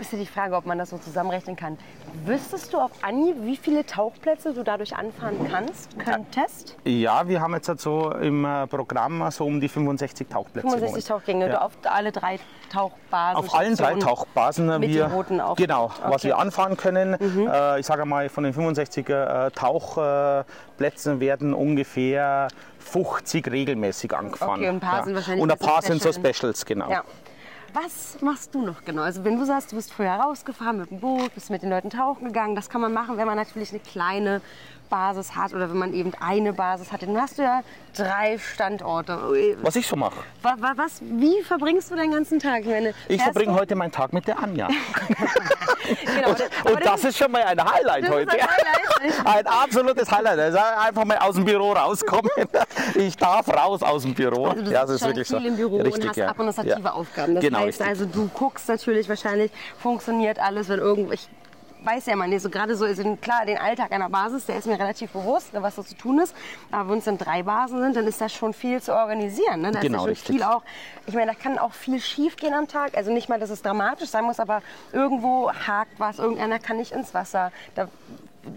ist 0.00 0.12
ja 0.12 0.18
die 0.18 0.26
Frage, 0.26 0.54
ob 0.56 0.66
man 0.66 0.78
das 0.78 0.90
so 0.90 0.98
zusammenrechnen 0.98 1.56
kann. 1.56 1.78
Wüsstest 2.24 2.72
du 2.72 2.78
auf 2.78 2.90
Anhieb, 3.02 3.36
wie 3.42 3.56
viele 3.56 3.84
Tauchplätze 3.84 4.54
du 4.54 4.62
dadurch 4.62 4.96
anfahren 4.96 5.36
kannst, 5.50 5.98
könntest? 5.98 6.76
Ja, 6.84 7.28
wir 7.28 7.40
haben 7.40 7.54
jetzt 7.54 7.68
halt 7.68 7.80
so 7.80 8.10
im 8.12 8.46
Programm 8.70 9.30
so 9.30 9.44
um 9.44 9.60
die 9.60 9.68
65 9.68 10.28
Tauchplätze. 10.28 10.66
65 10.68 10.86
im 10.86 10.90
Moment. 10.90 11.06
Tauchgänge, 11.06 11.46
Ja. 11.46 11.52
du 11.52 11.62
auf 11.62 11.72
alle 11.84 12.12
drei 12.12 12.38
Tauchbasen. 12.72 13.36
Auf 13.38 13.54
allen 13.54 13.76
drei 13.76 13.94
Tauchbasen 13.94 14.66
mit 14.80 14.90
wir 14.90 15.04
den 15.06 15.12
Booten 15.12 15.40
auf- 15.40 15.56
genau, 15.56 15.88
was 15.88 15.98
Okay. 15.98 16.14
Mhm. 16.16 16.22
wir 16.30 16.38
anfahren 16.38 16.76
können. 16.76 17.14
Äh, 17.14 17.80
ich 17.80 17.86
sage 17.86 18.04
mal, 18.04 18.28
von 18.28 18.44
den 18.44 18.52
65 18.52 19.05
äh, 19.08 19.50
Tauchplätzen 19.50 21.20
werden 21.20 21.54
ungefähr 21.54 22.48
50 22.78 23.50
regelmäßig 23.50 24.14
angefahren. 24.14 24.60
Okay, 24.60 24.68
und 24.68 24.76
ein 24.76 24.80
paar 24.80 25.04
sind 25.04 25.14
wahrscheinlich 25.14 25.42
Und 25.42 25.50
ein 25.50 25.58
paar 25.58 25.82
sind 25.82 26.02
so 26.02 26.12
Special. 26.12 26.34
Specials, 26.34 26.64
genau. 26.64 26.90
Ja. 26.90 27.04
Was 27.72 28.22
machst 28.22 28.54
du 28.54 28.62
noch 28.62 28.84
genau? 28.84 29.02
Also 29.02 29.22
wenn 29.24 29.38
du 29.38 29.44
sagst, 29.44 29.72
du 29.72 29.76
bist 29.76 29.92
früher 29.92 30.12
rausgefahren 30.12 30.78
mit 30.78 30.90
dem 30.90 31.00
Boot, 31.00 31.34
bist 31.34 31.50
mit 31.50 31.62
den 31.62 31.68
Leuten 31.68 31.90
tauchen 31.90 32.28
gegangen, 32.28 32.56
das 32.56 32.70
kann 32.70 32.80
man 32.80 32.92
machen, 32.92 33.18
wenn 33.18 33.26
man 33.26 33.36
natürlich 33.36 33.70
eine 33.70 33.80
kleine 33.80 34.40
Basis 34.86 35.34
hat 35.36 35.52
oder 35.54 35.68
wenn 35.70 35.78
man 35.78 35.92
eben 35.94 36.12
eine 36.20 36.52
Basis 36.52 36.92
hat. 36.92 37.02
Dann 37.02 37.20
hast 37.20 37.38
du 37.38 37.42
ja 37.42 37.62
drei 37.96 38.38
Standorte. 38.38 39.56
Was 39.62 39.76
ich 39.76 39.86
so 39.86 39.96
mache. 39.96 40.16
Wa- 40.42 40.56
wa- 40.58 40.72
Was, 40.76 41.00
wie 41.02 41.42
verbringst 41.42 41.90
du 41.90 41.96
deinen 41.96 42.12
ganzen 42.12 42.38
Tag? 42.38 42.60
Ich, 42.60 42.66
meine, 42.66 42.94
Ich 43.08 43.22
verbringe 43.22 43.54
heute 43.54 43.74
meinen 43.74 43.92
Tag 43.92 44.12
mit 44.12 44.26
der 44.26 44.38
Anja. 44.42 44.68
Genau, 46.16 46.30
Und, 46.30 46.42
aber 46.64 46.72
und 46.72 46.84
das 46.84 47.04
ist 47.04 47.16
schon 47.16 47.30
mal 47.30 47.42
ein 47.44 47.60
Highlight 47.62 48.04
Das 48.04 48.10
heute. 48.10 48.32
ein 48.32 48.40
Highlight. 48.40 49.26
Ein 49.36 49.46
absolutes 49.46 50.10
Highlight. 50.10 50.38
Also 50.40 50.58
einfach 50.58 51.04
mal 51.04 51.18
aus 51.18 51.34
dem 51.36 51.44
Büro 51.44 51.72
rauskommen. 51.72 52.30
Ich 52.94 53.16
darf 53.16 53.46
raus 53.48 53.82
aus 53.82 54.02
dem 54.02 54.14
Büro. 54.14 54.46
Also 54.46 54.62
du 54.62 54.70
ja, 54.72 54.80
das 54.82 54.90
ist 54.90 55.04
wirklich 55.04 55.28
viel 55.28 55.40
so. 55.40 55.46
im 55.46 55.56
Büro 55.56 55.76
Richtig, 55.76 56.02
und 56.02 56.08
hast 56.08 56.16
ja. 56.16 56.28
administrative 56.30 56.80
ja. 56.82 56.92
Aufgaben. 56.92 57.34
Das 57.36 57.44
genau, 57.44 57.58
heißt 57.58 57.80
richtig. 57.80 57.86
also, 57.86 58.06
du 58.06 58.28
guckst 58.34 58.68
natürlich 58.68 59.08
wahrscheinlich, 59.08 59.52
funktioniert 59.78 60.38
alles, 60.40 60.68
wenn 60.68 60.80
irgendwo... 60.80 61.14
Ich 61.88 61.92
weiß 61.92 62.06
ja 62.06 62.16
nicht, 62.16 62.42
so 62.42 62.50
gerade 62.50 62.74
so 62.74 62.84
ist 62.84 63.00
klar, 63.20 63.46
den 63.46 63.58
Alltag 63.58 63.92
einer 63.92 64.10
Basis, 64.10 64.44
der 64.46 64.56
ist 64.58 64.66
mir 64.66 64.76
relativ 64.76 65.12
bewusst, 65.12 65.50
was 65.52 65.76
da 65.76 65.84
zu 65.84 65.94
tun 65.96 66.18
ist. 66.18 66.34
Aber 66.72 66.90
wenn 66.90 66.98
es 66.98 67.04
dann 67.04 67.16
drei 67.16 67.44
Basen 67.44 67.80
sind, 67.80 67.94
dann 67.94 68.08
ist 68.08 68.20
das 68.20 68.32
schon 68.32 68.52
viel 68.54 68.82
zu 68.82 68.92
organisieren. 68.92 69.60
Ne? 69.60 69.70
Da 69.70 69.78
Genau, 69.78 69.98
ist 69.98 70.02
schon 70.02 70.08
richtig. 70.10 70.34
viel 70.34 70.42
auch... 70.42 70.64
Ich 71.06 71.14
meine, 71.14 71.30
da 71.30 71.38
kann 71.38 71.60
auch 71.60 71.72
viel 71.72 72.00
schief 72.00 72.34
gehen 72.34 72.54
am 72.54 72.66
Tag. 72.66 72.96
Also 72.96 73.12
nicht 73.12 73.28
mal, 73.28 73.38
dass 73.38 73.50
es 73.50 73.62
dramatisch 73.62 74.08
sein 74.08 74.24
muss, 74.24 74.40
aber 74.40 74.62
irgendwo 74.92 75.52
hakt 75.52 75.92
was, 75.98 76.18
irgendeiner 76.18 76.58
kann 76.58 76.78
nicht 76.78 76.90
ins 76.90 77.14
Wasser. 77.14 77.52
Da 77.76 77.86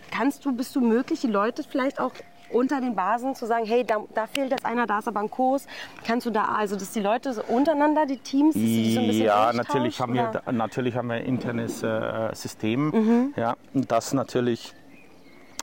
kannst 0.09 0.43
du, 0.43 0.51
bist 0.51 0.75
du 0.75 0.81
möglich, 0.81 1.21
die 1.21 1.27
Leute 1.27 1.61
vielleicht 1.63 1.99
auch 1.99 2.13
unter 2.51 2.81
den 2.81 2.95
Basen 2.95 3.35
zu 3.35 3.45
sagen, 3.45 3.65
hey, 3.65 3.83
da, 3.85 3.97
da 4.13 4.27
fehlt 4.27 4.51
jetzt 4.51 4.65
einer, 4.65 4.87
da 4.87 4.99
ist 4.99 5.07
aber 5.07 5.19
ein 5.19 5.29
Kurs. 5.29 5.67
Kannst 6.05 6.25
du 6.25 6.31
da, 6.31 6.45
also 6.45 6.75
dass 6.75 6.91
die 6.91 6.99
Leute 7.01 7.33
so 7.33 7.41
untereinander, 7.47 8.05
die 8.05 8.17
Teams, 8.17 8.53
dass 8.53 8.63
sich 8.63 8.93
so 8.93 8.99
ein 8.99 9.07
bisschen 9.07 9.25
Ja, 9.25 9.51
natürlich 9.53 9.99
haben, 9.99 10.13
wir, 10.13 10.29
oder? 10.29 10.51
natürlich 10.51 10.95
haben 10.95 11.07
wir 11.09 11.15
ein 11.15 11.25
internes 11.25 11.83
äh, 11.83 12.33
System. 12.33 12.89
Mhm. 12.89 13.33
Ja, 13.35 13.55
das 13.73 14.13
natürlich, 14.13 14.73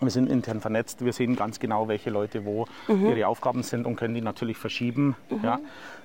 wir 0.01 0.11
sind 0.11 0.31
intern 0.31 0.61
vernetzt, 0.61 1.05
wir 1.05 1.13
sehen 1.13 1.37
ganz 1.37 1.59
genau, 1.59 1.89
welche 1.89 2.11
Leute 2.11 2.45
wo 2.45 2.67
Mhm. 2.89 3.07
ihre 3.07 3.27
Aufgaben 3.29 3.63
sind 3.63 3.87
und 3.87 3.97
können 3.97 4.15
die 4.15 4.21
natürlich 4.21 4.57
verschieben. 4.59 5.17
Ja, 5.43 5.59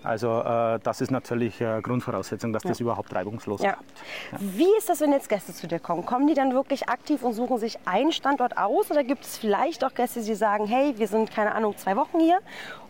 also 0.03 0.39
äh, 0.41 0.79
das 0.81 1.01
ist 1.01 1.12
natürlich 1.12 1.60
äh, 1.60 1.81
Grundvoraussetzung, 1.81 2.53
dass 2.53 2.63
das 2.63 2.79
überhaupt 2.79 3.13
reibungslos 3.13 3.62
Ja. 3.62 3.74
klappt. 3.74 3.91
Wie 4.39 4.67
ist 4.77 4.88
das, 4.89 5.01
wenn 5.01 5.12
jetzt 5.12 5.27
Gäste 5.29 5.53
zu 5.53 5.67
dir 5.67 5.79
kommen? 5.79 6.05
Kommen 6.05 6.27
die 6.27 6.33
dann 6.33 6.53
wirklich 6.53 6.88
aktiv 6.89 7.21
und 7.24 7.33
suchen 7.33 7.57
sich 7.57 7.77
einen 7.86 8.12
Standort 8.13 8.57
aus? 8.57 8.89
Oder 8.91 9.03
gibt 9.03 9.25
es 9.25 9.38
vielleicht 9.38 9.83
auch 9.83 9.93
Gäste, 9.93 10.21
die 10.24 10.36
sagen, 10.36 10.65
hey, 10.67 10.93
wir 10.98 11.07
sind, 11.07 11.31
keine 11.31 11.53
Ahnung, 11.53 11.75
zwei 11.77 11.95
Wochen 11.98 12.19
hier 12.19 12.39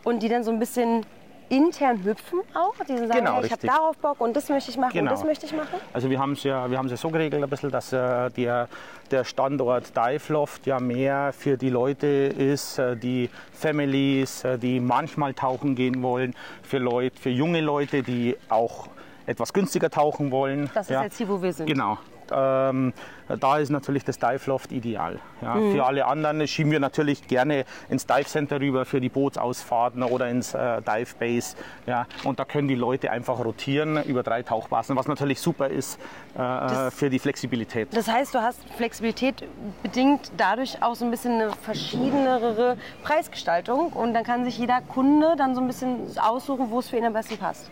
und 0.03 0.21
die 0.21 0.29
dann 0.29 0.43
so 0.43 0.51
ein 0.51 0.59
bisschen 0.59 1.05
intern 1.51 2.03
hüpfen 2.03 2.39
auch? 2.53 2.73
Die 2.87 2.97
sagen, 2.97 3.11
Genau, 3.11 3.37
hey, 3.37 3.45
ich 3.45 3.51
habe 3.51 3.67
darauf 3.67 3.97
Bock 3.97 4.21
und 4.21 4.35
das 4.35 4.49
möchte 4.49 4.71
ich 4.71 4.77
machen 4.77 4.93
Genau. 4.93 5.11
und 5.11 5.17
das 5.17 5.25
möchte 5.25 5.45
ich 5.45 5.53
machen? 5.53 5.79
Also 5.93 6.09
wir 6.09 6.17
haben 6.17 6.33
es 6.33 6.43
ja, 6.43 6.69
wir 6.71 6.77
haben 6.77 6.85
es 6.85 6.91
ja 6.91 6.97
so 6.97 7.09
geregelt 7.09 7.43
ein 7.43 7.49
bisschen, 7.49 7.69
dass 7.69 7.91
äh, 7.91 8.29
der, 8.31 8.67
der 9.11 9.23
Standort 9.25 9.95
Dive 9.95 10.33
Loft 10.33 10.65
ja 10.65 10.79
mehr 10.79 11.33
für 11.37 11.57
die 11.57 11.69
Leute 11.69 12.07
ist, 12.07 12.79
äh, 12.79 12.95
die 12.95 13.29
Families, 13.53 14.43
äh, 14.45 14.57
die 14.57 14.79
manchmal 14.79 15.33
tauchen 15.33 15.75
gehen 15.75 16.01
wollen, 16.01 16.33
für 16.63 16.77
Leute, 16.77 17.19
für 17.19 17.29
junge 17.29 17.61
Leute, 17.61 18.01
die 18.01 18.37
auch 18.49 18.87
etwas 19.25 19.53
günstiger 19.53 19.89
tauchen 19.89 20.31
wollen. 20.31 20.69
Das 20.73 20.87
ist 20.87 20.91
ja. 20.91 21.03
jetzt 21.03 21.17
hier, 21.17 21.27
wo 21.27 21.41
wir 21.41 21.53
sind. 21.53 21.67
Genau. 21.67 21.97
Ähm, 22.33 22.93
da 23.39 23.57
ist 23.57 23.69
natürlich 23.69 24.03
das 24.03 24.19
Dive 24.19 24.41
Loft 24.47 24.71
ideal. 24.71 25.19
Ja. 25.41 25.55
Für 25.55 25.85
alle 25.85 26.05
anderen 26.05 26.47
schieben 26.47 26.71
wir 26.71 26.79
natürlich 26.79 27.27
gerne 27.27 27.65
ins 27.89 28.05
Dive 28.05 28.25
Center 28.25 28.59
rüber 28.59 28.85
für 28.85 28.99
die 28.99 29.09
Bootsausfahrten 29.09 30.03
oder 30.03 30.29
ins 30.29 30.53
äh, 30.53 30.81
Dive 30.81 31.15
Base. 31.19 31.55
Ja. 31.85 32.07
Und 32.23 32.39
da 32.39 32.45
können 32.45 32.67
die 32.67 32.75
Leute 32.75 33.11
einfach 33.11 33.43
rotieren 33.43 34.03
über 34.03 34.23
drei 34.23 34.43
Tauchbasen, 34.43 34.95
was 34.95 35.07
natürlich 35.07 35.39
super 35.39 35.69
ist 35.69 35.99
äh, 36.35 36.91
für 36.91 37.09
die 37.09 37.19
Flexibilität. 37.19 37.89
Das 37.95 38.07
heißt, 38.07 38.33
du 38.35 38.41
hast 38.41 38.59
Flexibilität 38.75 39.43
bedingt 39.81 40.31
dadurch 40.37 40.81
auch 40.81 40.95
so 40.95 41.05
ein 41.05 41.11
bisschen 41.11 41.33
eine 41.33 41.51
verschiedenere 41.51 42.77
Preisgestaltung 43.03 43.93
und 43.93 44.13
dann 44.13 44.23
kann 44.23 44.43
sich 44.43 44.57
jeder 44.57 44.81
Kunde 44.81 45.35
dann 45.37 45.55
so 45.55 45.61
ein 45.61 45.67
bisschen 45.67 46.07
aussuchen, 46.19 46.69
wo 46.69 46.79
es 46.79 46.89
für 46.89 46.97
ihn 46.97 47.05
am 47.05 47.13
besten 47.13 47.37
passt. 47.37 47.71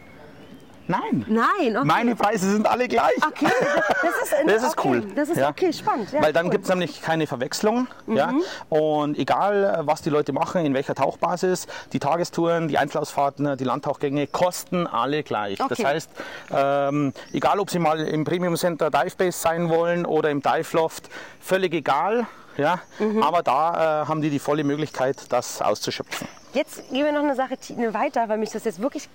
Nein. 0.90 1.24
Nein, 1.28 1.78
okay. 1.78 1.86
Meine 1.86 2.16
Preise 2.16 2.50
sind 2.52 2.66
alle 2.68 2.88
gleich. 2.88 3.16
Okay, 3.26 3.46
das 3.46 4.24
ist, 4.24 4.34
Das 4.48 4.64
ist 4.64 4.76
cool. 4.86 5.04
Das 5.14 5.30
ist 5.30 5.38
Ja. 5.38 5.50
okay, 5.50 5.72
spannend. 5.72 6.12
Ja, 6.12 6.24
Weil 6.24 6.34
dann 6.34 6.48
cool. 6.48 6.52
gibt 6.54 6.64
es 6.64 6.70
nämlich 6.70 7.00
keine 7.04 7.28
Verwechslung. 7.28 7.88
Ja? 8.08 8.34
Und 8.70 9.16
egal, 9.20 9.82
was 9.84 10.02
die 10.02 10.10
Leute 10.10 10.34
machen, 10.34 10.66
in 10.66 10.74
welcher 10.74 10.96
Tauchbasis, 10.96 11.68
die 11.94 12.00
Tagestouren, 12.00 12.68
die 12.68 12.80
Einzelausfahrten, 12.80 13.56
die 13.58 13.64
Landtauchgänge 13.66 14.26
kosten 14.26 14.88
alle 14.88 15.22
gleich. 15.22 15.60
Das 15.60 15.72
Okay. 15.74 15.86
heißt, 15.86 16.10
ähm, 16.52 17.14
egal 17.34 17.60
ob 17.60 17.70
sie 17.70 17.78
mal 17.78 18.00
im 18.00 18.24
Premium 18.24 18.56
Center 18.56 18.90
Dive 18.90 19.16
Base 19.16 19.38
sein 19.38 19.70
wollen 19.70 20.08
oder 20.08 20.32
im 20.32 20.42
Dive 20.42 20.76
Loft, 20.76 21.08
völlig 21.40 21.72
egal. 21.76 22.26
Ja? 22.58 22.80
Mhm. 22.98 23.22
Aber 23.22 23.44
da 23.44 24.02
äh, 24.02 24.06
haben 24.08 24.22
die 24.24 24.32
die 24.32 24.40
volle 24.40 24.64
Möglichkeit, 24.64 25.18
das 25.32 25.62
auszuschöpfen. 25.62 26.28
Jetzt 26.54 26.90
gehen 26.90 27.06
wir 27.06 27.12
noch 27.12 27.22
eine 27.22 27.36
Sache 27.36 27.54
weiter, 27.94 28.28
weil 28.28 28.40
mich 28.40 28.50
das 28.50 28.64
jetzt 28.64 28.82
wirklich 28.82 29.08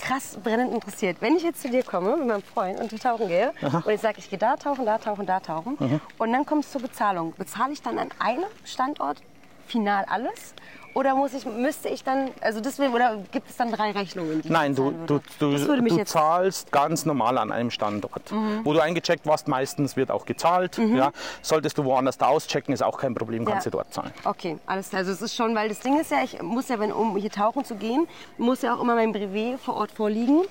krass 0.00 0.38
brennend 0.42 0.72
interessiert. 0.74 1.18
Wenn 1.20 1.36
ich 1.36 1.42
jetzt 1.42 1.62
zu 1.62 1.70
dir 1.70 1.82
komme 1.82 2.16
mit 2.16 2.26
meinem 2.26 2.42
Freund 2.42 2.80
und 2.80 2.90
wir 2.90 2.98
tauchen 2.98 3.28
gehe 3.28 3.52
und 3.60 3.88
ich 3.88 4.00
sage, 4.00 4.18
ich 4.18 4.28
gehe 4.30 4.38
da 4.38 4.56
tauchen, 4.56 4.84
da 4.86 4.98
tauchen, 4.98 5.26
da 5.26 5.40
tauchen 5.40 5.76
Mhm. 5.78 6.00
und 6.18 6.32
dann 6.32 6.44
kommt 6.46 6.64
es 6.64 6.70
zur 6.72 6.80
Bezahlung. 6.82 7.34
Bezahle 7.36 7.72
ich 7.72 7.82
dann 7.82 7.98
an 7.98 8.08
einem 8.18 8.44
Standort 8.64 9.20
final 9.66 10.04
alles? 10.08 10.54
Oder 10.94 11.14
muss 11.14 11.34
ich, 11.34 11.44
müsste 11.46 11.88
ich 11.88 12.02
dann, 12.02 12.30
also 12.40 12.60
deswegen, 12.60 12.92
oder 12.92 13.18
gibt 13.30 13.48
es 13.48 13.56
dann 13.56 13.70
drei 13.70 13.92
Rechnungen? 13.92 14.42
Nein, 14.48 14.74
du, 14.74 14.92
du, 15.06 15.20
du, 15.38 15.56
du 15.56 16.04
zahlst 16.04 16.72
ganz 16.72 17.06
normal 17.06 17.38
an 17.38 17.52
einem 17.52 17.70
Standort. 17.70 18.32
Wo 18.64 18.72
du 18.72 18.80
eingecheckt 18.80 19.26
warst, 19.26 19.46
meistens 19.48 19.96
wird 19.96 20.10
auch 20.10 20.26
gezahlt. 20.26 20.78
Ja. 20.78 21.12
Solltest 21.42 21.78
du 21.78 21.84
woanders 21.84 22.18
da 22.18 22.26
auschecken, 22.26 22.74
ist 22.74 22.82
auch 22.82 22.98
kein 22.98 23.14
Problem, 23.14 23.44
kannst 23.44 23.66
Ja. 23.66 23.70
du 23.70 23.78
dort 23.78 23.92
zahlen. 23.94 24.12
Okay, 24.24 24.58
alles 24.66 24.88
klar. 24.88 25.00
Also 25.00 25.12
es 25.12 25.22
ist 25.22 25.34
schon, 25.36 25.54
weil 25.54 25.68
das 25.68 25.80
Ding 25.80 25.98
ist 26.00 26.10
ja, 26.10 26.18
ich 26.24 26.42
muss 26.42 26.68
ja, 26.68 26.78
wenn 26.80 26.92
um 26.92 27.16
hier 27.16 27.30
tauchen 27.30 27.64
zu 27.64 27.76
gehen, 27.76 28.06
muss 28.38 28.62
ja 28.62 28.74
auch 28.74 28.80
immer 28.80 28.94
mein 28.96 29.12
Brevet 29.12 29.60
vor 29.60 29.76
Ort 29.76 29.92
vorliegen. 29.92 30.42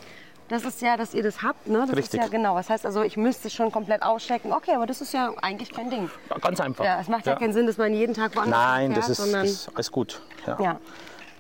Das 0.50 0.66
ist 0.66 0.82
ja, 0.82 0.98
dass 0.98 1.14
ihr 1.14 1.22
das 1.22 1.44
habt, 1.44 1.68
ne? 1.68 1.86
Das 1.88 1.96
Richtig. 1.96 2.20
ist 2.20 2.26
ja 2.26 2.28
genau. 2.28 2.58
Das 2.58 2.70
heißt 2.70 2.86
also, 2.86 3.04
ich 3.04 3.18
müsste 3.18 3.52
schon 3.52 3.72
komplett 3.72 4.02
auschecken. 4.02 4.52
Okay, 4.52 4.74
aber 4.76 4.88
das 4.88 5.00
ist 5.00 5.14
ja 5.14 5.32
eigentlich 5.42 5.72
kein 5.72 5.92
Ding. 5.92 6.10
Ja, 6.30 6.38
ganz 6.40 6.60
einfach. 6.60 6.84
Ja, 6.84 7.00
es 7.00 7.08
macht 7.08 7.28
ja, 7.28 7.36
keinen 7.36 7.54
Sinn, 7.54 7.68
dass 7.68 7.78
man 7.78 7.94
jeden 7.94 8.16
Tag 8.16 8.36
woanders 8.36 8.60
Nein, 8.60 8.92
fährt, 8.92 8.98
das 8.98 9.10
ist, 9.10 9.18
sondern 9.18 9.46
ist 9.46 9.70
alles 9.76 9.92
gut. 9.92 10.22
Ja. 10.48 10.58
ja. 10.60 10.80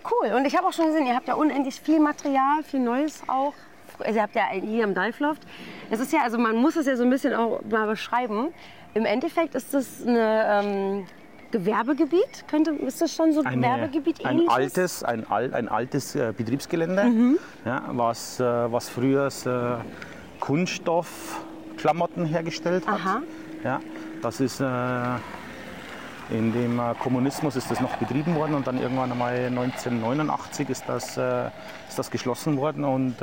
Cool. 0.09 0.33
Und 0.33 0.45
ich 0.45 0.55
habe 0.55 0.67
auch 0.67 0.73
schon 0.73 0.85
gesehen, 0.85 1.07
ihr 1.07 1.15
habt 1.15 1.27
ja 1.27 1.33
unendlich 1.33 1.81
viel 1.81 1.99
Material, 1.99 2.63
viel 2.63 2.79
Neues 2.79 3.23
auch. 3.27 3.53
Also 3.97 4.15
ihr 4.15 4.21
habt 4.21 4.35
ja 4.35 4.47
hier 4.51 4.83
im 4.83 4.93
Dive 4.93 5.23
Loft. 5.23 5.41
Es 5.89 5.99
ist 5.99 6.13
ja, 6.13 6.21
also 6.21 6.37
man 6.37 6.55
muss 6.55 6.75
es 6.75 6.85
ja 6.85 6.95
so 6.95 7.03
ein 7.03 7.09
bisschen 7.09 7.33
auch 7.33 7.61
mal 7.69 7.87
beschreiben. 7.87 8.53
Im 8.93 9.05
Endeffekt 9.05 9.55
ist 9.55 9.73
das 9.73 10.05
eine 10.05 10.63
ähm, 10.63 11.07
Gewerbegebiet. 11.51 12.45
Könnte, 12.47 12.71
ist 12.71 13.01
das 13.01 13.13
schon 13.13 13.33
so 13.33 13.41
ein 13.43 13.55
Gewerbegebiet 13.55 14.25
ein 14.25 14.31
ähnliches? 14.39 14.53
altes, 14.55 15.03
ein, 15.03 15.27
al, 15.29 15.53
ein 15.53 15.67
altes 15.67 16.15
äh, 16.15 16.33
Betriebsgelände, 16.35 17.03
Mhm. 17.05 17.37
ja, 17.65 17.83
was, 17.91 18.39
äh, 18.39 18.43
was 18.71 18.89
früher 18.89 19.27
äh, 19.45 19.83
Kunststoffklamotten 20.39 22.25
hergestellt 22.25 22.87
hat. 22.87 22.99
Aha. 22.99 23.21
Ja, 23.63 23.79
das 24.21 24.39
ist 24.39 24.59
äh, 24.61 24.65
in 26.31 26.53
dem 26.53 26.79
äh, 26.79 26.93
Kommunismus 26.99 27.55
ist 27.55 27.69
das 27.71 27.81
noch 27.81 27.95
betrieben 27.97 28.35
worden 28.35 28.53
und 28.53 28.67
dann 28.67 28.79
irgendwann 28.79 29.11
einmal 29.11 29.33
1989 29.47 30.69
ist 30.69 30.83
das, 30.87 31.17
äh, 31.17 31.47
ist 31.87 31.97
das 31.97 32.11
geschlossen 32.11 32.57
worden 32.57 32.85
und 32.85 33.15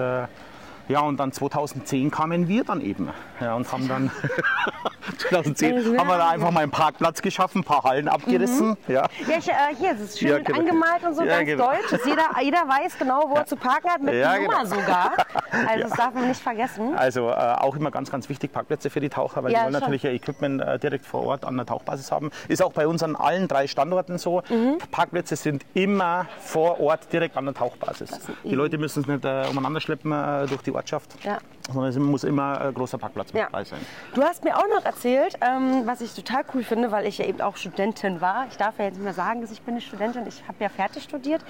ja, 0.88 1.00
und 1.00 1.18
dann 1.18 1.32
2010 1.32 2.10
kamen 2.10 2.48
wir 2.48 2.64
dann 2.64 2.80
eben 2.80 3.10
ja, 3.40 3.54
und 3.54 3.70
haben 3.72 3.88
dann 3.88 4.10
2010 5.18 5.98
haben 5.98 6.08
wir 6.08 6.18
da 6.18 6.28
einfach 6.30 6.50
mal 6.50 6.60
einen 6.62 6.70
Parkplatz 6.70 7.22
geschaffen, 7.22 7.60
ein 7.60 7.64
paar 7.64 7.82
Hallen 7.84 8.08
abgerissen. 8.08 8.76
Ja. 8.88 9.06
Ja, 9.26 9.38
ich, 9.38 9.48
äh, 9.48 9.52
hier, 9.78 9.92
es 9.92 10.00
ist 10.00 10.18
schön 10.18 10.28
Ja, 10.28 10.38
genau. 10.38 10.58
angemalt 10.60 11.02
und 11.04 11.14
so, 11.14 11.22
Ja, 11.22 11.36
ganz 11.36 11.46
genau. 11.46 11.70
deutsch. 11.70 12.04
Jeder, 12.04 12.24
jeder 12.42 12.58
weiß 12.68 12.98
genau, 12.98 13.24
wo 13.28 13.34
er 13.34 13.46
zu 13.46 13.56
parken 13.56 13.88
hat, 13.90 14.02
mit 14.02 14.14
Ja, 14.14 14.36
Nummer 14.36 14.62
genau. 14.64 14.76
sogar. 14.76 15.12
Also 15.68 15.88
das 15.88 15.96
darf 15.96 16.12
man 16.12 16.28
nicht 16.28 16.40
vergessen. 16.40 16.94
Also 16.96 17.30
äh, 17.30 17.32
auch 17.32 17.76
immer 17.76 17.90
ganz, 17.90 18.10
ganz 18.10 18.28
wichtig, 18.28 18.52
Parkplätze 18.52 18.90
für 18.90 19.00
die 19.00 19.08
Taucher, 19.08 19.42
weil 19.42 19.52
die 19.52 19.56
wollen 19.56 19.72
schon. 19.72 19.80
natürlich 19.80 20.04
ihr 20.04 20.12
Equipment 20.12 20.60
äh, 20.60 20.78
direkt 20.78 21.06
vor 21.06 21.22
Ort 21.24 21.44
an 21.46 21.56
der 21.56 21.64
Tauchbasis 21.64 22.12
haben. 22.12 22.30
Ist 22.48 22.62
auch 22.62 22.72
bei 22.72 22.86
uns 22.86 23.02
an 23.02 23.16
allen 23.16 23.48
drei 23.48 23.66
Standorten 23.66 24.18
so. 24.18 24.42
Mhm. 24.50 24.78
Parkplätze 24.90 25.34
sind 25.36 25.64
immer 25.72 26.26
vor 26.40 26.78
Ort 26.80 27.10
direkt 27.12 27.36
an 27.38 27.46
der 27.46 27.54
Tauchbasis. 27.54 28.20
Die 28.44 28.54
Leute 28.54 28.76
müssen 28.76 29.00
es 29.02 29.06
nicht 29.06 29.24
äh, 29.24 29.44
umeinander 29.50 29.80
schleppen 29.80 30.12
äh, 30.12 30.46
durch 30.46 30.60
die 30.62 30.74
Ortschaft, 30.76 31.22
Ja. 31.24 31.38
sondern 31.72 31.90
es 31.90 31.98
muss 31.98 32.24
immer 32.24 32.60
ein 32.60 32.74
großer 32.74 32.98
Parkplatz 32.98 33.32
mit 33.32 33.40
Ja. 33.40 33.46
dabei 33.46 33.64
sein. 33.64 33.80
Du 34.14 34.22
hast 34.22 34.44
mir 34.44 34.56
auch 34.56 34.68
noch 34.74 34.84
erzählt, 34.84 35.36
ähm, 35.40 35.82
was 35.86 36.00
ich 36.00 36.14
total 36.14 36.44
cool 36.54 36.62
finde, 36.62 36.92
weil 36.92 37.06
ich 37.06 37.18
ja 37.18 37.24
eben 37.26 37.40
auch 37.40 37.56
Studentin 37.56 38.20
war. 38.20 38.46
Ich 38.50 38.56
darf 38.56 38.78
ja 38.78 38.84
jetzt 38.86 38.94
nicht 38.94 39.04
mehr 39.04 39.14
sagen, 39.14 39.40
dass 39.40 39.50
ich 39.50 39.62
bin 39.62 39.74
eine 39.74 39.80
Studentin. 39.80 40.24
Ich 40.26 40.42
habe 40.46 40.56
ja 40.60 40.68
fertig 40.68 41.02
studiert. 41.02 41.42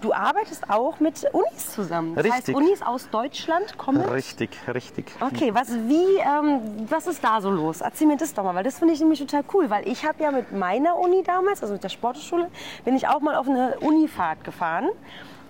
Du 0.00 0.12
arbeitest 0.12 0.70
auch 0.70 1.00
mit 1.00 1.24
Unis 1.32 1.72
zusammen. 1.74 2.14
Das 2.14 2.24
heißt, 2.24 2.48
Richtig. 2.48 2.56
Unis 2.56 2.82
aus 2.82 3.10
Deutschland 3.10 3.76
kommen. 3.78 4.00
Richtig, 4.02 4.50
richtig. 4.72 5.10
Okay, 5.20 5.52
was, 5.54 5.72
wie, 5.72 6.18
ähm, 6.18 6.86
was 6.88 7.06
ist 7.06 7.24
da 7.24 7.40
so 7.40 7.50
los? 7.50 7.80
Erzähl 7.80 8.06
mir 8.06 8.16
das 8.16 8.32
doch 8.34 8.44
mal, 8.44 8.54
weil 8.54 8.64
das 8.64 8.78
finde 8.78 8.94
ich 8.94 9.00
nämlich 9.00 9.18
total 9.20 9.44
cool, 9.54 9.70
weil 9.70 9.88
ich 9.88 10.04
habe 10.06 10.22
ja 10.22 10.30
mit 10.30 10.52
meiner 10.52 10.96
Uni 10.98 11.22
damals, 11.22 11.62
also 11.62 11.74
mit 11.74 11.82
der 11.84 11.88
Sportschule, 11.88 12.50
bin 12.84 12.94
ich 12.96 13.08
auch 13.08 13.20
mal 13.20 13.34
auf 13.34 13.48
eine 13.48 13.78
Unifahrt 13.80 14.44
gefahren. 14.44 14.88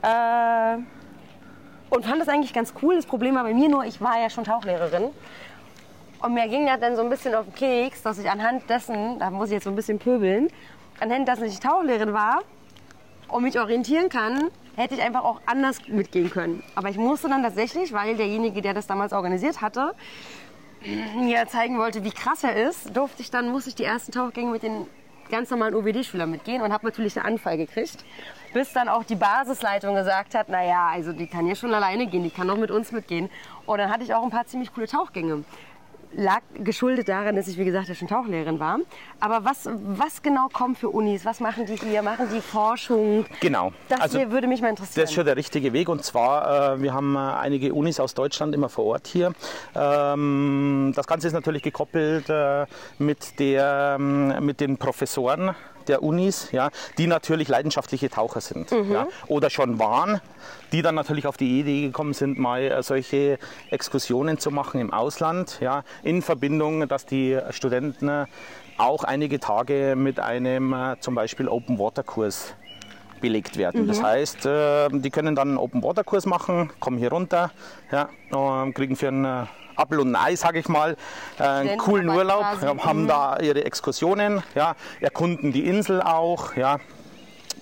Äh, 0.02 0.78
und 1.94 2.04
fand 2.04 2.20
das 2.20 2.28
eigentlich 2.28 2.52
ganz 2.52 2.74
cool. 2.82 2.96
Das 2.96 3.06
Problem 3.06 3.34
war 3.36 3.44
bei 3.44 3.54
mir 3.54 3.68
nur, 3.68 3.84
ich 3.84 4.00
war 4.00 4.20
ja 4.20 4.28
schon 4.28 4.44
Tauchlehrerin. 4.44 5.10
Und 6.20 6.34
mir 6.34 6.48
ging 6.48 6.66
das 6.66 6.80
dann 6.80 6.96
so 6.96 7.02
ein 7.02 7.10
bisschen 7.10 7.34
auf 7.34 7.44
den 7.44 7.54
Keks, 7.54 8.02
dass 8.02 8.18
ich 8.18 8.28
anhand 8.28 8.68
dessen, 8.68 9.18
da 9.18 9.30
muss 9.30 9.48
ich 9.48 9.54
jetzt 9.54 9.64
so 9.64 9.70
ein 9.70 9.76
bisschen 9.76 9.98
pöbeln, 9.98 10.48
anhand 11.00 11.28
dessen 11.28 11.44
ich 11.44 11.60
Tauchlehrerin 11.60 12.12
war 12.12 12.42
und 13.28 13.42
mich 13.42 13.58
orientieren 13.60 14.08
kann, 14.08 14.50
hätte 14.76 14.94
ich 14.94 15.02
einfach 15.02 15.22
auch 15.22 15.40
anders 15.46 15.86
mitgehen 15.86 16.30
können. 16.30 16.62
Aber 16.74 16.88
ich 16.88 16.96
musste 16.96 17.28
dann 17.28 17.42
tatsächlich, 17.42 17.92
weil 17.92 18.16
derjenige, 18.16 18.62
der 18.62 18.74
das 18.74 18.86
damals 18.86 19.12
organisiert 19.12 19.60
hatte, 19.60 19.94
mir 21.16 21.46
zeigen 21.46 21.78
wollte, 21.78 22.04
wie 22.04 22.10
krass 22.10 22.42
er 22.42 22.68
ist, 22.68 22.96
durfte 22.96 23.22
ich 23.22 23.30
dann, 23.30 23.50
musste 23.50 23.70
ich 23.70 23.76
die 23.76 23.84
ersten 23.84 24.12
Tauchgänge 24.12 24.50
mit 24.50 24.62
den 24.62 24.86
ganz 25.31 25.50
normalen 25.50 25.75
OBD-Schülern 25.75 26.31
mitgehen 26.31 26.62
und 26.62 26.73
habe 26.73 26.87
natürlich 26.87 27.16
einen 27.16 27.35
Anfall 27.35 27.57
gekriegt. 27.57 28.04
Bis 28.52 28.73
dann 28.73 28.88
auch 28.88 29.04
die 29.04 29.16
Basisleitung 29.16 29.95
gesagt 29.95 30.35
hat, 30.35 30.49
naja, 30.49 30.88
also 30.93 31.12
die 31.12 31.26
kann 31.26 31.47
ja 31.47 31.54
schon 31.54 31.75
alleine 31.75 32.07
gehen, 32.07 32.23
die 32.23 32.31
kann 32.31 32.49
auch 32.50 32.57
mit 32.57 32.71
uns 32.71 32.93
mitgehen. 32.93 33.28
Und 33.66 33.78
dann 33.78 33.90
hatte 33.90 34.04
ich 34.04 34.14
auch 34.14 34.23
ein 34.23 34.31
paar 34.31 34.47
ziemlich 34.47 34.73
coole 34.73 34.87
Tauchgänge. 34.87 35.45
Lag 36.16 36.42
geschuldet 36.62 37.09
daran, 37.09 37.37
dass 37.37 37.49
ich, 37.49 37.59
wie 37.59 37.64
gesagt, 37.64 37.88
ja 37.88 37.94
schon 37.94 38.09
Tauchlehrerin 38.09 38.61
war. 38.61 38.78
Aber 39.21 39.44
was, 39.44 39.68
was 39.73 40.23
genau 40.23 40.49
kommt 40.52 40.78
für 40.78 40.88
Unis? 40.88 41.25
Was 41.25 41.40
machen 41.40 41.66
die 41.66 41.76
hier? 41.76 42.02
Machen 42.02 42.28
die 42.33 42.40
Forschung? 42.40 43.26
Genau. 43.40 43.73
Das 43.88 44.00
Also, 44.00 44.18
hier 44.18 44.30
würde 44.30 44.47
mich 44.47 44.61
mal 44.61 44.68
interessieren. 44.68 45.02
Das 45.02 45.11
ist 45.11 45.14
schon 45.14 45.26
der 45.26 45.37
richtige 45.37 45.73
Weg. 45.73 45.88
Und 45.88 46.04
zwar, 46.04 46.75
äh, 46.75 46.83
wir 46.83 46.94
haben 46.94 47.16
äh, 47.16 47.18
einige 47.18 47.75
Unis 47.75 48.00
aus 48.00 48.14
Deutschland 48.14 48.54
immer 48.54 48.68
vor 48.68 48.85
Ort 48.87 49.06
hier. 49.06 49.33
Ähm, 49.75 50.92
das 50.94 51.06
Ganze 51.06 51.26
ist 51.26 51.33
natürlich 51.33 51.62
gekoppelt 51.62 52.28
äh, 52.28 52.66
mit, 52.99 53.38
der, 53.38 53.97
ähm, 53.99 54.44
mit 54.44 54.61
den 54.61 54.76
Professoren 54.76 55.54
der 55.88 56.02
Unis, 56.02 56.50
ja, 56.52 56.70
die 56.98 57.06
natürlich 57.06 57.48
leidenschaftliche 57.48 58.10
Taucher 58.10 58.40
sind 58.40 58.70
ja, 58.70 59.08
oder 59.28 59.50
schon 59.50 59.78
waren, 59.78 60.20
die 60.72 60.82
dann 60.82 60.94
natürlich 60.94 61.26
auf 61.26 61.36
die 61.36 61.60
Idee 61.60 61.82
gekommen 61.82 62.14
sind, 62.14 62.38
mal 62.38 62.62
äh, 62.62 62.82
solche 62.82 63.38
Exkursionen 63.70 64.38
zu 64.38 64.50
machen 64.50 64.80
im 64.80 64.92
Ausland, 64.92 65.58
ja, 65.60 65.84
in 66.02 66.22
Verbindung, 66.22 66.88
dass 66.88 67.06
die 67.06 67.38
Studenten 67.50 68.08
äh, 68.08 68.26
auch 68.76 69.04
einige 69.04 69.38
Tage 69.38 69.94
mit 69.96 70.18
einem 70.18 70.72
äh, 70.72 70.96
zum 71.00 71.14
Beispiel 71.14 71.48
Open 71.48 71.78
Water 71.78 72.02
Kurs 72.02 72.54
belegt 73.20 73.56
werden. 73.56 73.86
Das 73.86 74.02
heißt, 74.02 74.44
die 74.44 75.10
können 75.10 75.34
dann 75.34 75.48
einen 75.48 75.56
Open 75.56 75.82
Water 75.82 76.04
Kurs 76.04 76.26
machen, 76.26 76.70
kommen 76.78 76.98
hier 76.98 77.10
runter, 77.10 77.52
ja, 77.90 78.10
kriegen 78.74 78.96
für 78.96 79.08
einen 79.08 79.48
Apfel 79.76 80.00
und 80.00 80.14
Ei, 80.16 80.37
sage 80.37 80.59
ich 80.59 80.69
mal, 80.69 80.97
äh, 81.38 81.43
einen 81.43 81.78
coolen 81.78 82.09
Urlaub, 82.09 82.45
haben 82.85 83.07
da 83.07 83.38
ihre 83.38 83.64
Exkursionen, 83.64 84.43
ja, 84.54 84.76
erkunden 85.00 85.52
die 85.52 85.66
Insel 85.66 86.02
auch, 86.02 86.57
ja, 86.57 86.78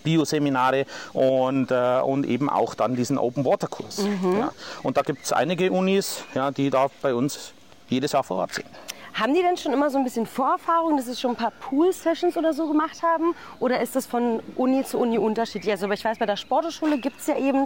Bioseminare 0.03 0.87
und, 1.13 1.71
äh, 1.71 2.01
und 2.01 2.27
eben 2.27 2.51
auch 2.51 2.75
dann 2.75 2.97
diesen 2.97 3.19
Open 3.19 3.45
Water 3.45 3.69
Kurs. 3.69 4.05
Ja. 4.39 4.53
Und 4.83 4.97
da 4.97 5.03
gibt 5.03 5.25
es 5.25 5.33
einige 5.33 5.71
Unis, 5.71 6.25
ja, 6.35 6.51
die 6.51 6.71
da 6.71 6.89
bei 7.03 7.15
uns 7.15 7.53
jedes 7.89 8.13
Jahr 8.13 8.25
vor 8.25 8.39
Ort 8.39 8.55
sind. 8.55 8.67
Haben 9.15 9.35
die 9.35 9.43
denn 9.43 9.57
schon 9.57 9.73
immer 9.73 9.91
so 9.91 9.99
ein 9.99 10.05
bisschen 10.05 10.27
Vorerfahrung, 10.27 10.97
dass 10.97 11.07
sie 11.07 11.17
schon 11.17 11.33
ein 11.33 11.37
paar 11.37 11.51
Pool-Sessions 11.51 12.37
oder 12.37 12.53
so 12.55 12.67
gemacht 12.67 13.03
haben? 13.03 13.35
Oder 13.61 13.81
ist 13.81 13.95
das 13.95 14.07
von 14.07 14.41
Uni 14.57 14.85
zu 14.85 14.99
Uni 14.99 15.19
unterschiedlich? 15.19 15.71
Also 15.71 15.91
ich 15.91 16.05
weiß, 16.05 16.19
bei 16.19 16.27
der 16.27 16.37
Sporteschule 16.37 16.99
gibt 16.99 17.21
es 17.21 17.27
ja 17.27 17.37
eben 17.37 17.65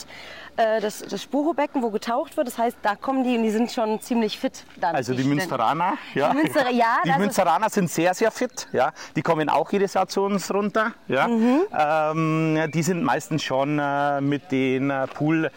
äh, 0.56 0.80
das, 0.80 1.00
das 1.00 1.22
Spuro-Becken, 1.22 1.82
wo 1.82 1.90
getaucht 1.90 2.36
wird. 2.36 2.48
Das 2.48 2.58
heißt, 2.58 2.76
da 2.82 2.96
kommen 2.96 3.22
die 3.22 3.36
und 3.36 3.44
die 3.44 3.50
sind 3.50 3.70
schon 3.70 4.00
ziemlich 4.00 4.38
fit. 4.38 4.64
Dann 4.80 4.96
Also 4.96 5.14
die 5.14 5.22
Münsteraner, 5.24 5.94
ja. 6.14 6.30
Die 6.30 6.36
Münster, 6.38 6.70
ja, 6.70 6.96
Die 7.04 7.10
also- 7.10 7.20
Münsteraner 7.22 7.70
sind 7.70 7.90
sehr, 7.90 8.12
sehr 8.14 8.30
fit. 8.32 8.66
Ja. 8.72 8.92
Die 9.14 9.22
kommen 9.22 9.48
auch 9.48 9.70
jedes 9.72 9.94
Jahr 9.94 10.08
zu 10.08 10.22
uns 10.22 10.52
runter. 10.52 10.92
Ja. 11.06 11.28
Mhm. 11.28 11.60
Ähm, 11.78 12.70
die 12.72 12.82
sind 12.82 13.02
meistens 13.04 13.42
schon 13.44 13.78
äh, 13.78 14.20
mit 14.20 14.50
den 14.50 14.90
äh, 14.90 15.06
Pool 15.06 15.50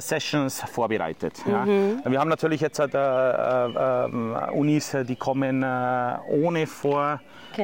Sessions 0.00 0.62
vorbereitet. 0.62 1.34
Ja. 1.46 1.64
Mhm. 1.64 2.02
Wir 2.04 2.20
haben 2.20 2.28
natürlich 2.28 2.60
jetzt 2.60 2.78
äh, 2.78 2.84
äh, 2.84 2.88
äh, 2.88 4.50
Unis, 4.52 4.94
äh, 4.94 5.04
die 5.04 5.16
kommen 5.16 5.62
äh, 5.62 6.16
ohne 6.28 6.66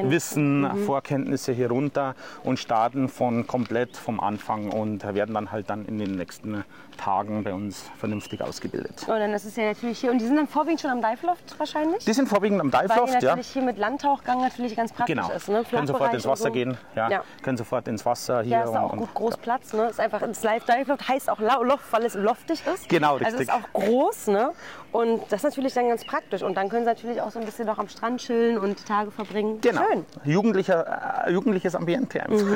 Vorwissen, 0.00 0.60
Mhm. 0.62 0.84
Vorkenntnisse 0.84 1.52
hier 1.52 1.68
runter 1.70 2.14
und 2.44 2.58
starten 2.58 3.08
von 3.08 3.46
komplett 3.46 3.96
vom 3.96 4.20
Anfang 4.20 4.70
und 4.70 5.02
werden 5.14 5.34
dann 5.34 5.52
halt 5.52 5.68
dann 5.70 5.84
in 5.86 5.98
den 5.98 6.12
nächsten 6.16 6.64
Tagen 6.98 7.42
bei 7.44 7.52
uns 7.54 7.84
vernünftig 7.98 8.42
ausgebildet. 8.42 9.00
Und 9.08 9.18
dann 9.18 9.32
ist 9.32 9.44
es 9.44 9.56
ja 9.56 9.64
natürlich 9.64 9.98
hier. 10.00 10.10
Und 10.10 10.18
die 10.20 10.26
sind 10.26 10.36
dann 10.36 10.46
vorwiegend 10.48 10.80
schon 10.80 10.90
am 10.90 11.00
Dive-Loft 11.00 11.58
wahrscheinlich? 11.58 12.04
Die 12.04 12.12
sind 12.12 12.28
vorwiegend 12.28 12.60
am 12.60 12.72
Weil 12.72 12.82
die 12.82 12.88
Dive-Loft, 12.88 13.12
ja. 13.22 13.30
natürlich 13.30 13.46
hier 13.48 13.62
mit 13.62 13.78
Landtauchgang 13.78 14.40
natürlich 14.40 14.76
ganz 14.76 14.92
praktisch 14.92 15.14
Genau. 15.16 15.30
ist. 15.30 15.48
Ne? 15.48 15.64
Können 15.68 15.86
sofort 15.86 16.12
ins 16.14 16.26
Wasser 16.26 16.44
so. 16.44 16.52
gehen, 16.52 16.76
ja. 16.94 17.08
Ja. 17.10 17.24
Können 17.42 17.56
sofort 17.56 17.88
ins 17.88 18.04
Wasser 18.06 18.42
hier. 18.42 18.52
Ja, 18.58 18.64
ist 18.64 18.76
auch 18.76 18.92
und, 18.92 18.98
gut 19.00 19.14
groß 19.14 19.36
Platz. 19.38 19.72
Ne? 19.72 19.86
Ist 19.88 20.00
einfach 20.00 20.20
das 20.20 20.42
Live 20.42 20.64
Dive 20.64 20.84
Loft 20.88 21.08
heißt 21.08 21.30
auch 21.30 21.38
Loft, 21.40 21.92
weil 21.92 22.04
es 22.04 22.14
loftig 22.14 22.62
ist. 22.72 22.88
Genau, 22.88 23.14
Also 23.14 23.24
richtig. 23.24 23.48
ist 23.48 23.52
auch 23.52 23.72
groß. 23.72 24.26
Ne? 24.28 24.52
Und 24.92 25.22
das 25.30 25.40
ist 25.40 25.44
natürlich 25.44 25.74
dann 25.74 25.88
ganz 25.88 26.04
praktisch. 26.04 26.42
Und 26.42 26.54
dann 26.56 26.68
können 26.68 26.84
sie 26.84 26.90
natürlich 26.90 27.20
auch 27.20 27.30
so 27.30 27.38
ein 27.38 27.44
bisschen 27.46 27.66
noch 27.66 27.78
am 27.78 27.88
Strand 27.88 28.20
chillen 28.20 28.58
und 28.58 28.86
Tage 28.86 29.10
verbringen. 29.10 29.60
Genau. 29.60 29.81
Schön. 29.90 30.04
Jugendlicher, 30.24 31.24
äh, 31.26 31.32
jugendliches 31.32 31.74
Ambiente 31.74 32.22
einfach. 32.22 32.46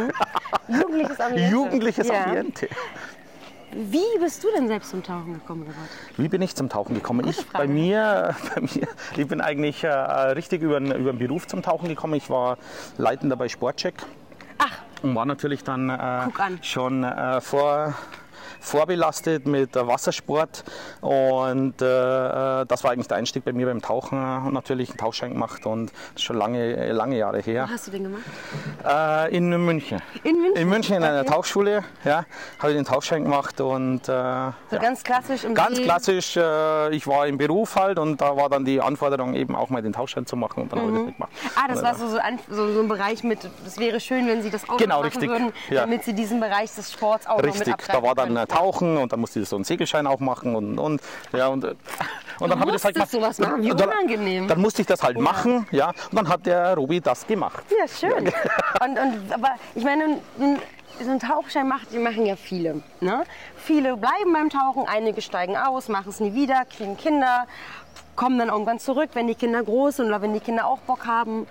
Jugendliches 0.68 1.20
Ambiente. 1.20 1.50
Jugendliches 1.50 2.08
ja. 2.08 2.24
Ambiente. 2.24 2.68
Wie 3.72 4.18
bist 4.20 4.42
du 4.42 4.48
denn 4.56 4.68
selbst 4.68 4.90
zum 4.90 5.02
Tauchen 5.02 5.34
gekommen, 5.34 5.62
Robert? 5.62 5.76
Wie 6.16 6.28
bin 6.28 6.40
ich 6.40 6.54
zum 6.54 6.68
Tauchen 6.68 6.94
gekommen? 6.94 7.26
Ich, 7.28 7.36
Frage. 7.36 7.66
bei, 7.66 7.66
mir, 7.66 8.34
bei 8.54 8.60
mir, 8.62 8.88
ich 9.16 9.26
bin 9.26 9.40
eigentlich 9.40 9.84
äh, 9.84 9.88
richtig 9.90 10.62
über, 10.62 10.78
den- 10.80 10.92
über 10.92 11.12
den 11.12 11.18
Beruf 11.18 11.46
zum 11.46 11.62
Tauchen 11.62 11.88
gekommen. 11.88 12.14
Ich 12.14 12.30
war 12.30 12.58
Leitender 12.96 13.36
bei 13.36 13.48
Sportcheck. 13.48 13.94
Ach. 14.58 14.78
Und 15.02 15.14
war 15.14 15.26
natürlich 15.26 15.62
dann 15.64 15.90
äh, 15.90 16.28
schon 16.62 17.04
äh, 17.04 17.40
vor, 17.42 17.94
vorbelastet 18.66 19.46
mit 19.46 19.76
äh, 19.76 19.86
Wassersport. 19.86 20.64
Und 21.00 21.80
äh, 21.80 21.84
das 22.66 22.82
war 22.84 22.90
eigentlich 22.90 23.08
der 23.08 23.16
Einstieg 23.18 23.44
bei 23.44 23.52
mir 23.52 23.66
beim 23.66 23.80
Tauchen. 23.80 24.18
Und 24.46 24.52
natürlich 24.52 24.90
einen 24.90 24.98
Tauchschein 24.98 25.32
gemacht 25.32 25.66
und 25.66 25.86
das 25.90 26.16
ist 26.16 26.22
schon 26.22 26.36
lange, 26.36 26.92
lange 26.92 27.16
Jahre 27.16 27.40
her. 27.40 27.66
Wo 27.68 27.72
hast 27.72 27.86
du 27.86 27.90
den 27.92 28.04
gemacht? 28.04 28.22
Äh, 28.84 29.36
in 29.36 29.48
München. 29.64 30.00
In 30.24 30.40
München? 30.40 30.56
In 30.62 30.68
München 30.68 30.96
in 30.96 31.04
einer 31.04 31.20
Okay. 31.20 31.30
Tauchschule, 31.30 31.84
ja, 32.04 32.24
habe 32.58 32.72
ich 32.72 32.76
den 32.76 32.84
Tauchschein 32.84 33.22
gemacht 33.24 33.60
und 33.60 34.02
äh, 34.02 34.06
So 34.06 34.12
ja. 34.12 34.78
ganz 34.78 35.02
klassisch 35.02 35.44
im 35.44 35.54
ganz 35.54 35.80
klassisch. 35.80 36.36
Äh, 36.36 36.94
ich 36.94 37.06
war 37.06 37.26
im 37.26 37.38
Beruf 37.38 37.76
halt 37.76 37.98
und 37.98 38.20
da 38.20 38.36
war 38.36 38.48
dann 38.48 38.64
die 38.64 38.80
Anforderung 38.80 39.34
eben 39.34 39.56
auch 39.56 39.70
mal 39.70 39.82
den 39.82 39.92
Tauchschein 39.92 40.26
zu 40.26 40.36
machen 40.36 40.62
und 40.64 40.72
dann 40.72 40.80
habe 40.80 40.90
ich 40.92 41.04
das 41.06 41.14
gemacht. 41.14 41.30
Ah, 41.56 41.68
das 41.68 41.82
war 41.82 41.94
so, 41.94 42.08
so, 42.08 42.18
ein, 42.18 42.38
so, 42.50 42.72
so 42.72 42.80
ein 42.80 42.88
Bereich 42.88 43.22
mit, 43.24 43.38
es 43.66 43.78
wäre 43.78 44.00
schön, 44.00 44.26
wenn 44.28 44.42
Sie 44.42 44.50
das 44.50 44.68
auch 44.68 44.76
Genau, 44.76 44.96
machen 44.96 45.06
richtig. 45.06 45.30
würden, 45.30 45.52
Ja. 45.70 45.82
damit 45.82 46.04
Sie 46.04 46.12
diesen 46.12 46.40
Bereich 46.40 46.74
des 46.74 46.92
Sports 46.92 47.26
auch 47.26 47.36
noch 47.38 47.44
mit 47.44 47.66
Richtig, 47.66 47.76
da 47.86 48.02
war 48.02 48.14
dann 48.14 48.34
können. 48.34 48.46
Tauchen 48.56 48.96
und 48.96 49.12
dann 49.12 49.20
musste 49.20 49.40
ich 49.40 49.48
so 49.48 49.56
einen 49.56 49.64
Segelschein 49.64 50.06
auch 50.06 50.20
machen 50.20 50.56
und, 50.56 50.78
und 50.78 51.00
ja 51.32 51.48
und, 51.48 51.64
äh, 51.64 51.74
und 52.40 52.50
dann 52.50 52.60
habe 52.60 52.70
ich 52.70 52.82
das 52.82 52.84
halt 52.84 53.10
sowas 53.10 53.38
machen? 53.38 53.62
Wie 53.62 53.68
dann, 53.70 53.88
unangenehm. 53.88 54.48
Dann 54.48 54.60
musste 54.60 54.82
ich 54.82 54.88
das 54.88 55.02
halt 55.02 55.18
machen, 55.18 55.66
ja, 55.70 55.88
und 55.88 56.14
dann 56.14 56.28
hat 56.28 56.46
der 56.46 56.74
Robi 56.74 57.00
das 57.00 57.26
gemacht. 57.26 57.64
Ja, 57.70 57.88
schön. 57.88 58.32
Und, 58.82 58.98
und, 58.98 59.32
aber 59.32 59.50
ich 59.74 59.84
meine, 59.84 60.18
so 61.00 61.10
einen 61.10 61.20
Tauchschein 61.20 61.68
macht, 61.68 61.92
die 61.92 61.98
machen 61.98 62.26
ja 62.26 62.36
viele. 62.36 62.82
Ne? 63.00 63.24
Viele 63.56 63.96
bleiben 63.96 64.32
beim 64.32 64.50
Tauchen, 64.50 64.86
einige 64.86 65.20
steigen 65.22 65.56
aus, 65.56 65.88
machen 65.88 66.08
es 66.08 66.20
nie 66.20 66.34
wieder, 66.34 66.64
kriegen 66.64 66.96
Kinder, 66.96 67.46
kommen 68.14 68.38
dann 68.38 68.48
irgendwann 68.48 68.78
zurück, 68.78 69.10
wenn 69.14 69.26
die 69.26 69.34
Kinder 69.34 69.62
groß 69.62 69.96
sind 69.96 70.06
oder 70.06 70.22
wenn 70.22 70.32
die 70.32 70.40
Kinder 70.40 70.66
auch 70.66 70.78
Bock 70.78 71.06
haben. 71.06 71.46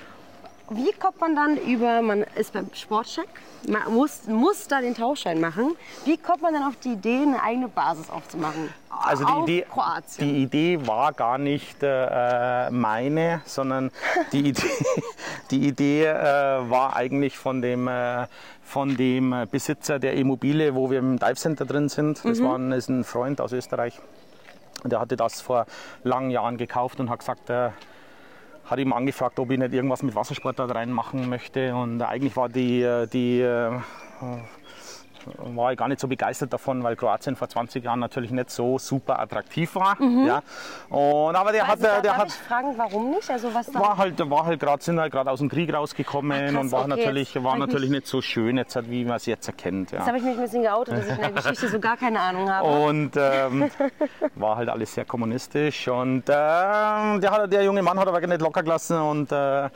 Wie 0.70 0.92
kommt 0.94 1.22
man 1.22 1.36
dann 1.36 1.58
über, 1.58 2.02
man 2.02 2.24
ist 2.36 2.54
beim 2.54 2.68
Sportcheck, 2.74 3.28
man 3.68 3.94
muss, 3.94 4.26
muss 4.28 4.68
da 4.68 4.82
den 4.82 4.96
Tauchschein 4.96 5.40
machen. 5.40 5.76
Wie 6.06 6.18
kommt 6.18 6.42
man 6.42 6.54
dann 6.54 6.64
auf 6.64 6.76
die 6.78 6.94
Idee, 6.94 7.22
eine 7.22 7.42
eigene 7.42 7.68
Basis 7.68 8.10
aufzumachen? 8.10 8.70
Also 8.90 9.26
die 9.26 9.42
Idee, 9.44 9.66
Kroatien. 9.70 10.28
die 10.28 10.44
Idee 10.44 10.88
war 10.88 11.14
gar 11.14 11.38
nicht 11.38 11.78
äh, 11.82 12.70
meine, 12.72 13.42
sondern 13.46 13.92
die 14.32 14.50
Idee, 14.50 14.70
die 15.52 15.68
Idee 15.68 16.06
äh, 16.06 16.70
war 16.70 16.96
eigentlich 16.96 17.38
von 17.38 17.62
dem, 17.62 17.88
äh, 17.88 18.28
von 18.64 18.98
dem 18.98 19.34
äh, 19.34 19.48
Besitzer 19.50 20.00
der 20.00 20.14
Immobilie, 20.14 20.74
wo 20.74 20.90
wir 20.90 21.00
im 21.00 21.20
Dive 21.20 21.36
Center 21.36 21.66
drin 21.66 21.90
sind. 21.90 22.24
Das 22.24 22.42
war 22.42 22.58
ein, 22.58 22.72
ist 22.72 22.90
ein 22.90 23.04
Freund 23.04 23.42
aus 23.42 23.51
Österreich. 23.51 24.00
Und 24.84 24.92
der 24.92 25.00
hatte 25.00 25.16
das 25.16 25.42
vor 25.42 25.66
langen 26.04 26.32
Jahren 26.32 26.58
gekauft 26.58 27.00
und 27.00 27.10
hat 27.10 27.20
gesagt, 27.20 27.50
er 27.50 27.74
hat 28.66 28.80
ihm 28.80 28.94
angefragt, 28.94 29.40
ob 29.40 29.51
ich 29.51 29.60
nicht 29.60 29.74
irgendwas 29.74 30.04
mit 30.04 30.16
Wassersport 30.16 30.60
da 30.60 30.66
reinmachen 30.66 31.30
möchte. 31.30 31.75
Und 31.75 32.01
eigentlich 32.01 32.36
war 32.36 32.50
die, 32.50 32.82
äh, 32.82 33.08
die 33.08 33.42
äh, 33.42 33.72
war 35.38 35.72
ich 35.72 35.77
gar 35.77 35.88
nicht 35.88 36.00
so 36.00 36.07
begeistert 36.07 36.53
davon, 36.53 36.83
weil 36.83 36.96
Kroatien 36.96 37.35
vor 37.35 37.50
20 37.50 37.83
Jahren 37.83 38.00
natürlich 38.00 38.31
nicht 38.31 38.50
so 38.50 38.79
super 38.79 39.20
attraktiv 39.20 39.75
war. 39.75 39.98
Ja. 40.25 40.42
Und, 40.90 41.35
aber 41.35 41.51
der 41.51 41.64
hat, 41.64 41.72
also, 41.72 41.83
der, 41.83 42.01
der 42.01 42.11
darf 42.11 42.22
hat 42.22 42.27
ich 42.27 42.33
fragen, 42.33 42.74
warum 42.77 43.11
nicht? 43.11 43.29
Also 43.29 43.53
was 43.53 43.74
war 43.74 43.98
halt, 43.98 44.29
war 44.29 44.46
halt 44.46 44.59
gerade, 44.59 44.83
sind 44.83 45.00
halt 45.00 45.11
gerade 45.11 45.29
aus 45.31 45.40
dem 45.40 45.50
Krieg 45.50 45.74
rausgekommen 45.74 46.31
Ach, 46.31 46.51
krass, 46.51 46.61
und 46.61 46.72
war 46.72 46.79
okay, 46.81 46.90
natürlich, 46.90 47.44
war 47.44 47.57
natürlich 47.57 47.90
nicht 47.90 48.07
so 48.07 48.22
schön, 48.22 48.57
jetzt, 48.57 48.77
wie 48.90 49.05
man 49.05 49.18
es 49.18 49.25
jetzt 49.25 49.48
erkennt. 49.48 49.92
Ja. 49.92 50.00
Jetzt 50.00 50.07
habe 50.07 50.18
ich 50.18 50.24
mich 50.24 50.35
ein 50.35 50.42
bisschen 50.42 50.64
geoutet, 50.64 50.98
dass 50.98 51.05
ich 51.05 51.11
in 51.11 51.22
der 51.22 51.31
Geschichte 51.31 51.68
so 51.70 51.79
gar 51.79 51.98
keine 51.98 52.20
Ahnung 52.20 52.50
habe. 52.50 52.68
Und 52.68 53.11
ähm, 53.16 53.70
war 54.35 54.55
halt 54.57 54.70
alles 54.70 54.94
sehr 54.94 55.05
kommunistisch. 55.05 55.88
Und 55.88 56.24
ähm, 56.27 57.22
der, 57.22 57.31
hat, 57.31 57.51
der 57.51 57.64
junge 57.64 57.81
Mann 57.81 58.00
hat 58.00 58.07
aber 58.07 58.25
nicht 58.25 58.42
locker 58.42 58.64
gelassen. 58.64 59.00
Und, 59.00 59.31
äh, 59.31 59.70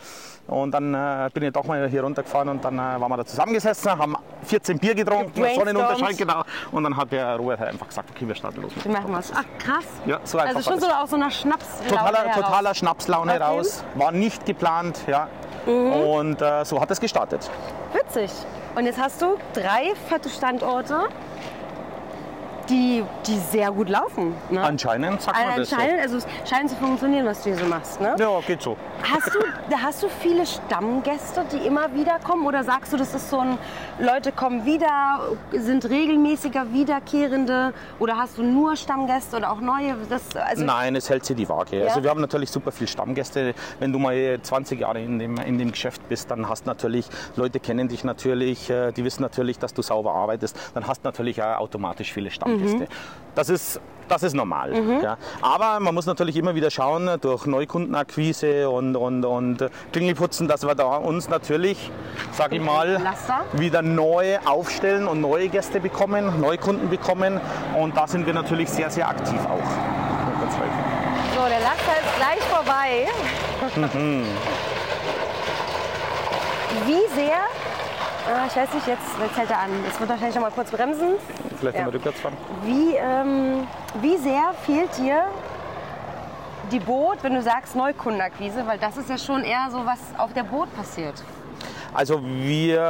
und 0.50 0.72
dann 0.72 0.94
äh, 0.94 1.30
bin 1.34 1.44
ich 1.44 1.54
doch 1.54 1.64
mal 1.66 1.88
hier 1.88 2.04
runtergefahren 2.04 2.50
und 2.50 2.64
dann 2.64 2.76
äh, 2.76 3.00
waren 3.00 3.10
wir 3.10 3.18
da 3.18 3.26
zusammengesessen, 3.26 3.98
haben 3.98 4.16
14 4.44 4.80
Bier 4.80 4.96
getrunken. 4.96 5.32
Sonnenunterscheid, 5.56 6.18
genau. 6.18 6.44
Und 6.72 6.84
dann 6.84 6.96
hat 6.96 7.12
der 7.12 7.36
Robert 7.36 7.60
halt 7.60 7.70
einfach 7.72 7.88
gesagt, 7.88 8.10
okay, 8.16 8.28
wir 8.28 8.36
starten 8.36 8.62
los. 8.62 8.72
Wir 8.84 8.92
machen 8.92 9.14
was. 9.14 9.32
Ach 9.34 9.44
krass. 9.58 9.86
Ja, 10.06 10.20
so 10.24 10.38
einfach 10.40 10.56
also 10.56 10.72
schon 10.72 10.80
so 10.80 10.88
aus 10.88 11.10
so 11.12 11.16
einer 11.16 11.32
Schnaps. 11.32 11.66
Totaler, 11.88 12.32
totaler 12.34 12.74
Schnapslaune 12.74 13.34
Okay. 13.34 13.44
raus. 13.44 13.84
War 13.96 14.12
nicht 14.12 14.46
geplant, 14.46 15.00
ja. 15.08 15.28
Mhm. 15.66 15.92
Und 15.92 16.42
äh, 16.42 16.66
so 16.66 16.82
hat 16.82 16.90
es 16.92 17.00
gestartet. 17.00 17.50
Witzig. 17.94 18.32
Und 18.76 18.86
jetzt 18.86 19.00
hast 19.00 19.22
du 19.22 19.38
drei 19.54 19.94
fette 20.08 20.30
Standorte, 20.30 21.10
die, 22.70 23.04
die 23.26 23.38
sehr 23.38 23.72
gut 23.72 23.90
laufen. 23.90 24.34
Ne? 24.50 24.62
Anscheinend 24.62 25.22
sagt 25.22 25.38
man 25.38 25.58
das. 25.58 25.74
Anscheinend, 25.74 26.02
also 26.02 26.18
es 26.18 26.28
scheint 26.50 26.70
zu 26.70 26.76
funktionieren, 26.76 27.26
was 27.26 27.44
du 27.44 27.50
hier 27.50 27.60
so 27.60 27.66
machst. 27.66 28.00
Ne? 28.00 28.16
Ja, 28.18 28.40
geht 28.46 28.62
so. 28.62 28.78
Hast, 29.04 29.34
du, 29.34 29.40
hast 29.76 30.04
du 30.04 30.08
viele 30.10 30.46
Stammgäste, 30.46 31.46
die 31.52 31.66
immer 31.66 31.94
wieder 31.94 32.20
kommen? 32.20 32.46
Oder 32.46 32.64
sagst 32.64 32.94
du, 32.94 32.98
das 32.98 33.14
ist 33.14 33.30
so 33.30 33.40
ein, 33.40 33.58
Leute 34.00 34.32
kommen 34.32 34.66
wieder, 34.66 35.22
sind 35.52 35.90
regelmäßiger 35.90 36.72
Wiederkehrende? 36.72 37.74
Oder 38.00 38.18
hast 38.18 38.38
du 38.38 38.44
nur 38.44 38.76
Stammgäste 38.76 39.38
oder 39.38 39.52
auch 39.52 39.62
neue? 39.62 39.96
Das, 40.10 40.22
also 40.36 40.64
Nein, 40.64 40.96
es 40.96 41.10
hält 41.10 41.26
sich 41.26 41.36
die 41.36 41.50
Waage. 41.50 41.80
Ja? 41.80 41.88
Also 41.88 42.04
wir 42.04 42.10
haben 42.10 42.22
natürlich 42.22 42.52
super 42.52 42.72
viele 42.72 42.88
Stammgäste. 42.88 43.54
Wenn 43.80 43.92
du 43.92 44.00
mal 44.00 44.40
20 44.42 44.80
Jahre 44.80 45.02
in 45.02 45.20
dem, 45.20 45.38
in 45.38 45.58
dem 45.58 45.72
Geschäft 45.72 46.08
bist, 46.08 46.30
dann 46.30 46.48
hast 46.48 46.66
natürlich, 46.66 47.08
Leute 47.36 47.60
kennen 47.60 47.88
dich 47.88 48.04
natürlich, 48.04 48.70
äh, 48.70 48.92
die 48.92 49.04
wissen 49.04 49.22
natürlich, 49.22 49.58
dass 49.60 49.74
du 49.74 49.82
sauber 49.82 50.14
arbeitest, 50.14 50.58
dann 50.74 50.88
hast 50.88 51.04
natürlich 51.04 51.42
auch 51.42 51.60
automatisch 51.60 52.14
viele 52.14 52.30
Stammgäste. 52.30 52.59
Das 53.36 53.50
ist 53.50 53.80
das 54.10 54.24
ist 54.24 54.34
normal. 54.34 54.74
Ja. 55.02 55.18
Aber 55.42 55.80
man 55.80 55.94
muss 55.94 56.06
natürlich 56.06 56.36
immer 56.36 56.56
wieder 56.56 56.72
schauen, 56.72 57.10
durch 57.22 57.46
Neukundenakquise 57.46 58.70
und, 58.70 58.96
und, 58.96 59.24
und 59.24 59.70
Klingelputzen, 59.94 60.48
dass 60.48 60.66
wir 60.66 60.76
da 60.76 60.98
uns 60.98 61.30
natürlich, 61.30 61.92
sag 62.32 62.52
ich 62.52 62.62
mal, 62.62 63.00
wieder 63.54 63.82
neu 63.82 64.40
aufstellen 64.46 65.08
und 65.08 65.22
neue 65.22 65.48
Gäste 65.50 65.80
bekommen, 65.80 66.42
Neukunden 66.42 66.90
bekommen. 66.90 67.40
Und 67.78 67.96
da 67.96 68.08
sind 68.08 68.26
wir 68.26 68.34
natürlich 68.34 68.70
sehr, 68.70 68.90
sehr 68.90 69.08
aktiv 69.08 69.40
auch. 69.46 69.70
So, 71.36 71.48
der 71.48 71.60
Laster 71.60 71.94
ist 72.02 72.16
gleich 72.18 72.40
vorbei. 72.50 73.08
Wie 76.86 77.16
sehr, 77.16 77.42
ah, 78.30 78.46
ich 78.48 78.56
weiß 78.56 78.74
nicht, 78.74 78.88
jetzt, 78.88 79.02
jetzt 79.22 79.38
hält 79.38 79.50
er 79.52 79.60
an. 79.60 79.70
Jetzt 79.86 80.00
wird 80.00 80.10
wahrscheinlich 80.10 80.36
noch 80.36 80.44
mal 80.44 80.52
kurz 80.52 80.72
bremsen. 80.72 81.14
Vielleicht 81.60 81.78
Ja. 81.78 81.84
nochmal 81.84 81.96
rückwärts 81.98 82.20
fahren. 82.20 82.38
Wie, 82.64 82.96
ähm, 82.96 83.68
wie 84.02 84.18
sehr 84.18 84.54
fehlt 84.66 84.98
dir 84.98 85.24
die 86.72 86.80
Boot, 86.80 87.18
wenn 87.22 87.34
du 87.34 87.42
sagst 87.42 87.76
Neukundenakquise? 87.76 88.66
Weil 88.68 88.78
das 88.78 88.98
ist 88.98 89.10
ja 89.10 89.18
schon 89.18 89.44
eher 89.44 89.68
so, 89.72 89.86
was 89.86 90.00
auf 90.18 90.34
der 90.34 90.44
Boot 90.44 90.74
passiert. 90.76 91.16
Also 91.94 92.22
wir 92.24 92.82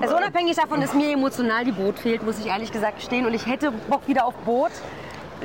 Also 0.00 0.16
unabhängig 0.16 0.54
davon, 0.56 0.80
dass 0.80 0.94
mir 0.94 1.12
emotional 1.12 1.64
die 1.64 1.72
Boot 1.72 1.98
fehlt, 1.98 2.22
muss 2.22 2.38
ich 2.38 2.46
ehrlich 2.46 2.70
gesagt 2.70 3.02
stehen. 3.02 3.26
Und 3.26 3.34
ich 3.34 3.46
hätte 3.46 3.72
Bock 3.72 4.06
wieder 4.06 4.24
auf 4.24 4.34
Boot. 4.44 4.70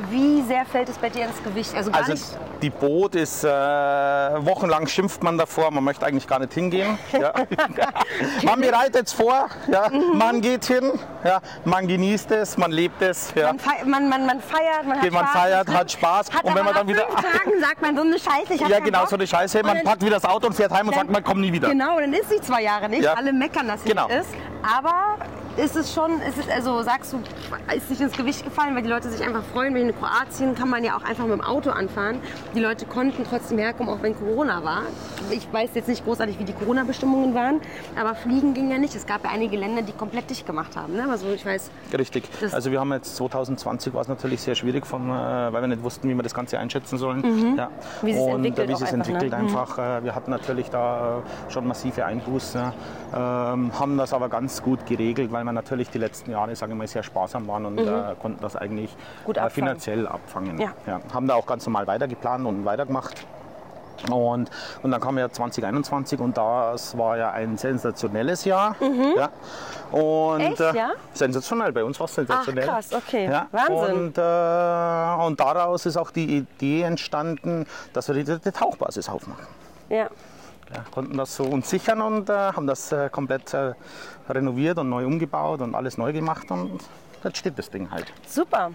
Wie 0.10 0.42
sehr 0.44 0.66
fällt 0.66 0.90
es 0.90 0.98
bei 0.98 1.10
dir 1.10 1.26
ins 1.26 1.42
Gewicht? 1.44 1.74
Also 1.76 1.92
gar 1.92 2.08
Also 2.08 2.38
die 2.62 2.70
Boot 2.70 3.16
ist, 3.16 3.44
äh, 3.44 3.48
wochenlang 3.50 4.88
schimpft 4.88 5.22
man 5.22 5.38
davor, 5.38 5.70
man 5.72 5.84
möchte 5.84 6.06
eigentlich 6.06 6.28
gar 6.28 6.40
nicht 6.40 6.54
hingehen. 6.54 6.98
Ja. 7.12 7.34
man 8.44 8.62
bereitet 8.62 9.08
es 9.08 9.14
vor, 9.14 9.50
ja. 9.72 9.90
Mhm. 9.90 10.18
man 10.18 10.42
geht 10.42 10.66
hin, 10.66 10.92
ja. 11.24 11.42
man 11.66 11.88
genießt 11.88 12.32
es, 12.32 12.58
man 12.58 12.72
lebt 12.72 13.02
es. 13.02 13.34
Ja. 13.36 13.48
Man, 13.48 13.60
fei 13.60 13.84
man, 13.86 14.10
man, 14.10 14.26
man 14.26 14.40
feiert, 14.42 14.86
man 14.86 15.02
hat 15.02 15.12
Man 15.12 15.24
Spaß. 15.26 15.42
feiert, 15.42 15.68
hat 15.70 15.92
Spaß. 15.92 16.34
Hat 16.34 16.44
und 16.44 16.56
wenn 16.56 16.66
man 16.66 16.74
dann 16.74 16.88
wieder. 16.88 17.08
Tagen 17.08 17.60
sagt 17.62 17.82
man 17.82 17.96
so 17.96 18.02
eine 18.02 18.18
Scheiße. 18.20 18.54
Ich 18.54 18.62
Ja, 18.62 18.80
genau, 18.80 19.00
Bock. 19.02 19.10
so 19.10 19.16
eine 19.16 19.28
Scheiße. 19.28 19.62
Man 19.64 19.84
packt 19.84 20.02
wieder 20.02 20.16
das 20.16 20.26
Auto 20.26 20.48
und 20.48 20.54
fährt 20.54 20.72
heim 20.72 20.88
und 20.88 20.96
sagt, 20.96 21.10
man 21.10 21.24
kommt 21.24 21.42
nie 21.42 21.52
wieder. 21.52 21.70
Genau, 21.70 22.00
dann 22.00 22.14
ist 22.14 22.30
sie 22.30 22.40
zwei 22.42 22.64
Jahre 22.64 22.90
nicht. 22.90 23.08
Alle 23.08 23.34
meckern, 23.34 23.68
dass 23.68 23.84
sie 23.84 23.90
Genau. 23.90 24.08
nicht 24.08 24.18
ist. 24.20 24.30
Aber 24.64 25.18
ist 25.58 25.76
es 25.76 25.94
schon, 25.94 26.20
ist 26.22 26.38
es, 26.40 26.50
also 26.50 26.82
sagst 26.82 27.14
du, 27.14 27.20
ist 27.76 27.90
nicht 27.90 28.02
ins 28.02 28.18
Gewicht 28.18 28.44
gefallen, 28.44 28.76
weil 28.76 28.82
die 28.82 28.90
Leute 28.90 29.10
sich 29.10 29.24
einfach 29.26 29.44
freuen. 29.54 29.76
Wenn 29.76 29.90
in 29.90 29.96
Kroatien 29.96 30.56
kann 30.56 30.70
man 30.70 30.84
ja 30.84 30.98
auch 30.98 31.04
einfach 31.04 31.26
mit 31.26 31.34
dem 31.34 31.42
Auto 31.42 31.70
anfahren. 31.70 32.20
Die 32.56 32.60
Leute 32.60 32.86
konnten 32.86 33.24
trotzdem 33.30 33.58
herkommen, 33.58 33.94
auch 33.94 34.02
wenn 34.02 34.16
Corona 34.16 34.64
war. 34.64 34.84
Ich 35.30 35.52
weiß 35.52 35.72
jetzt 35.76 35.88
nicht 35.88 36.04
großartig, 36.04 36.40
wie 36.40 36.46
die 36.46 36.54
Corona-Bestimmungen 36.54 37.36
waren, 37.36 37.62
aber 38.00 38.16
fliegen 38.16 38.54
ging 38.54 38.72
ja 38.72 38.78
nicht. 38.78 38.96
Es 38.96 39.06
gab 39.06 39.24
ja 39.26 39.32
einige 39.32 39.58
Länder, 39.58 39.82
die 39.82 39.92
komplett 39.92 40.30
dicht 40.30 40.46
gemacht 40.46 40.76
haben. 40.76 40.96
Ne? 40.96 41.08
Also 41.10 41.28
ich 41.28 41.46
weiß, 41.46 41.70
Richtig. 41.98 42.24
Also 42.52 42.72
wir 42.72 42.80
haben 42.80 42.92
jetzt 42.94 43.16
2020 43.18 43.94
war 43.94 44.02
es 44.02 44.08
natürlich 44.08 44.42
sehr 44.42 44.56
schwierig, 44.56 44.88
von, 44.88 45.10
äh, 45.10 45.14
weil 45.14 45.62
wir 45.62 45.68
nicht 45.68 45.84
wussten, 45.84 46.10
wie 46.10 46.16
wir 46.16 46.24
das 46.24 46.34
Ganze 46.34 46.58
einschätzen 46.58 46.98
sollen. 46.98 47.56
Ja. 47.58 47.68
Mhm. 47.68 47.70
Wie 48.02 48.14
sich's 48.14 48.24
und 48.24 48.46
entwickelt 48.46 48.60
äh, 48.60 48.70
wie 48.70 48.74
auch 48.74 48.80
sich 48.80 48.94
einfach, 48.94 49.08
entwickelt 49.08 49.32
ne? 49.32 49.38
einfach. 49.38 49.78
Äh, 49.78 50.04
wir 50.04 50.16
hatten 50.16 50.32
natürlich 50.32 50.70
da 50.70 51.22
schon 51.50 51.68
massive 51.68 52.06
Einbußen, 52.06 52.62
ja. 53.14 53.54
ähm, 53.54 53.80
haben 53.80 53.98
das 53.98 54.14
aber 54.14 54.30
ganz 54.30 54.53
gut 54.62 54.86
geregelt, 54.86 55.32
weil 55.32 55.44
wir 55.44 55.52
natürlich 55.54 55.90
die 55.90 55.98
letzten 55.98 56.32
Jahre, 56.32 56.56
sagen 56.56 56.74
wir 56.74 56.78
mal, 56.78 56.88
sehr 56.88 57.04
sparsam 57.04 57.48
waren 57.48 57.66
und 57.66 57.78
äh, 57.80 58.16
konnten 58.22 58.42
das 58.42 58.56
eigentlich 58.56 58.92
Mhm. 58.94 58.98
Äh, 58.98 59.30
abfangen. 59.40 59.50
finanziell 59.52 60.08
abfangen. 60.08 60.60
Ja. 60.60 60.74
Haben 61.14 61.28
da 61.28 61.36
auch 61.36 61.46
ganz 61.46 61.66
normal 61.66 61.88
weitergeplant 61.88 62.46
und 62.46 62.66
weitergemacht. 62.66 63.26
Und, 64.12 64.50
und 64.82 64.92
dann 64.92 65.00
kam 65.00 65.18
ja 65.18 65.30
2021 65.30 66.20
und 66.20 66.36
das 66.36 66.98
war 66.98 67.16
ja 67.18 67.32
ein 67.32 67.58
sensationelles 67.58 68.44
Jahr. 68.44 68.76
Ja. 68.82 69.30
Und, 69.92 70.40
Mhm. 70.40 70.42
Echt, 70.42 70.60
äh, 70.60 70.76
ja? 70.76 70.92
Sensationell, 71.14 71.72
bei 71.72 71.84
uns 71.86 72.00
war 72.00 72.06
es 72.06 72.16
sensationell. 72.16 72.66
Ach, 72.68 72.74
krass, 72.74 72.90
okay. 72.94 73.26
Ja. 73.30 73.48
Wahnsinn. 73.52 74.08
Und, 74.08 74.18
äh, 74.18 75.26
und 75.26 75.40
daraus 75.40 75.86
ist 75.86 75.96
auch 75.96 76.12
die 76.12 76.38
Idee 76.38 76.82
entstanden, 76.82 77.66
dass 77.94 78.08
wir 78.10 78.16
die, 78.16 78.24
die 78.40 78.52
Tauchbasis 78.52 79.08
aufmachen. 79.10 79.46
ja. 79.90 80.08
Ja, 80.74 80.84
konnten 80.92 81.18
das 81.18 81.36
so 81.36 81.44
uns 81.44 81.70
sichern 81.70 82.02
und 82.02 82.30
äh, 82.30 82.34
haben 82.34 82.66
das 82.66 82.92
äh, 82.92 83.10
komplett 83.10 83.54
äh, 83.54 83.74
renoviert 84.28 84.80
und 84.80 84.90
neu 84.90 85.06
umgebaut 85.06 85.62
und 85.62 85.76
alles 85.76 85.98
neu 85.98 86.12
gemacht 86.12 86.50
und 86.50 86.80
jetzt 87.24 87.38
steht 87.38 87.60
das 87.60 87.70
Ding 87.70 87.92
halt. 87.92 88.12
Super. 88.28 88.72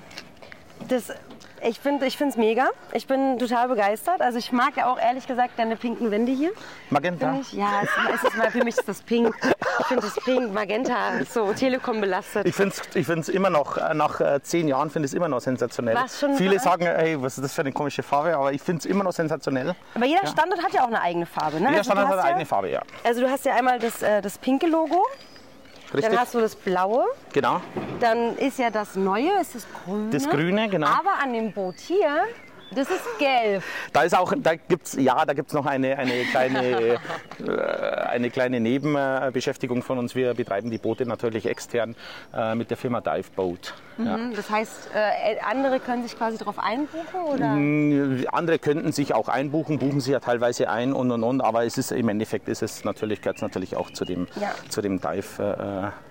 Das, 0.89 1.13
ich 1.63 1.79
finde 1.81 2.07
es 2.07 2.37
mega. 2.37 2.69
Ich 2.93 3.07
bin 3.07 3.39
total 3.39 3.69
begeistert. 3.69 4.21
Also 4.21 4.39
ich 4.39 4.53
mag 4.53 4.77
ja 4.77 4.91
auch 4.91 4.99
ehrlich 4.99 5.27
gesagt 5.27 5.53
deine 5.59 5.77
pinken 5.77 6.11
Wände 6.11 6.33
hier. 6.33 6.51
Magenta. 6.91 7.37
Ich, 7.41 7.53
ja, 7.53 7.83
es, 7.83 7.89
es 8.15 8.25
ist 8.25 8.37
mal, 8.37 8.51
für 8.51 8.65
mich 8.65 8.77
ist 8.77 8.89
das 8.89 9.03
pink. 9.03 9.35
Ich 9.81 9.87
finde 9.87 10.03
das 10.03 10.15
pink, 10.25 10.53
Magenta, 10.53 11.25
so 11.29 11.53
Telekom 11.53 12.01
belastet. 12.01 12.47
Ich 12.47 12.55
finde 12.55 12.75
es 12.75 12.97
ich 12.97 13.07
find's 13.07 13.29
immer 13.29 13.51
noch, 13.51 13.77
äh, 13.77 13.95
nach 13.95 14.21
äh, 14.21 14.41
zehn 14.43 14.69
Jahren 14.69 14.91
finde 14.91 15.07
ich 15.07 15.13
es 15.13 15.17
immer 15.17 15.29
noch 15.29 15.41
sensationell. 15.41 15.95
Was 15.97 16.21
schon 16.21 16.35
Viele 16.35 16.59
so- 16.59 16.65
sagen, 16.65 16.85
hey, 16.87 17.21
was 17.21 17.39
ist 17.39 17.45
das 17.45 17.53
für 17.55 17.63
eine 17.63 17.73
komische 17.73 18.03
Farbe, 18.03 18.37
aber 18.37 18.53
ich 18.53 18.63
finde 18.63 18.81
es 18.81 18.87
immer 18.87 19.05
noch 19.05 19.13
sensationell. 19.13 19.75
Aber 19.95 20.05
jeder 20.07 20.27
Standort 20.27 20.63
hat 20.63 20.73
ja 20.73 20.83
auch 20.83 20.89
eine 20.89 21.01
eigene 21.01 21.27
Farbe. 21.27 21.57
Ne? 21.61 21.69
Jeder 21.71 21.79
Also 21.79 21.91
du 21.91 21.97
Standard 21.97 22.07
hat 22.09 22.13
eine 22.19 22.23
ja, 22.23 22.29
eigene 22.35 22.47
Farbe, 22.47 22.71
ja. 22.71 22.83
Also 23.05 23.21
du 23.21 23.31
hast 23.31 23.45
ja 23.45 23.55
einmal 23.55 23.79
das, 23.79 24.03
äh, 24.03 24.21
das 24.21 24.39
pinke 24.39 24.67
Logo, 24.67 25.05
Richtig? 25.93 26.11
dann 26.11 26.21
hast 26.21 26.35
du 26.35 26.41
das 26.41 26.55
blaue, 26.55 27.05
genau. 27.33 27.63
dann 28.01 28.37
ist 28.37 28.59
ja 28.59 28.71
das 28.71 28.95
neue, 28.95 29.41
ist 29.41 29.55
das 29.55 29.67
grüne. 29.85 30.11
Das 30.11 30.29
Grüne, 30.29 30.69
genau. 30.69 30.87
Aber 30.87 31.15
an 31.23 31.33
dem 31.33 31.53
Boot 31.53 31.77
hier, 31.79 32.25
das 32.71 32.89
ist 32.91 33.03
gelb. 33.19 33.63
Da 33.93 34.03
ist 34.03 34.17
auch, 34.17 34.33
da 34.37 34.55
gibt's, 34.55 34.95
ja, 34.99 35.25
da 35.25 35.33
gibt's 35.33 35.53
noch 35.53 35.67
eine, 35.67 35.97
eine 35.99 36.25
kleine, 36.31 36.95
äh, 36.95 36.99
eine 38.09 38.31
kleine 38.31 38.61
Nebenbeschäftigung 38.61 39.83
von 39.83 39.99
uns. 39.99 40.15
Wir 40.15 40.35
betreiben 40.35 40.71
die 40.71 40.79
Boote 40.79 41.07
natürlich 41.07 41.47
extern 41.47 41.95
äh, 42.35 42.55
mit 42.55 42.71
der 42.71 42.77
Firma 42.77 43.01
Dive 43.01 43.31
Boat. 43.35 43.75
Ja. 43.99 44.17
Mhm, 44.17 44.35
Das 44.35 44.49
heißt, 44.51 44.91
äh, 44.95 45.37
andere 45.41 45.81
können 45.81 46.03
sich 46.03 46.17
quasi 46.17 46.39
darauf 46.39 46.59
einbuchen 46.59 47.21
oder? 47.33 47.47
Mm, 47.49 48.25
Andere 48.33 48.59
könnten 48.59 48.93
sich 48.93 49.13
auch 49.15 49.29
einbuchen, 49.29 49.79
buchen 49.79 50.01
sich 50.01 50.13
ja 50.13 50.21
teilweise 50.21 50.71
ein 50.71 50.93
und 50.93 51.11
und 51.11 51.25
und, 51.25 51.41
aber 51.41 51.65
es 51.65 51.79
ist 51.79 51.91
im 51.93 52.09
Endeffekt 52.09 52.49
ist 52.49 52.63
es 52.63 52.85
natürlich, 52.85 53.21
gehört 53.23 53.37
es 53.37 53.43
natürlich 53.43 53.77
auch 53.77 53.91
zu 53.91 54.05
dem, 54.05 54.29
Ja. 54.41 54.53
zu 54.69 54.81
dem 54.83 55.01
Dive, 55.01 55.93
äh, 55.93 56.08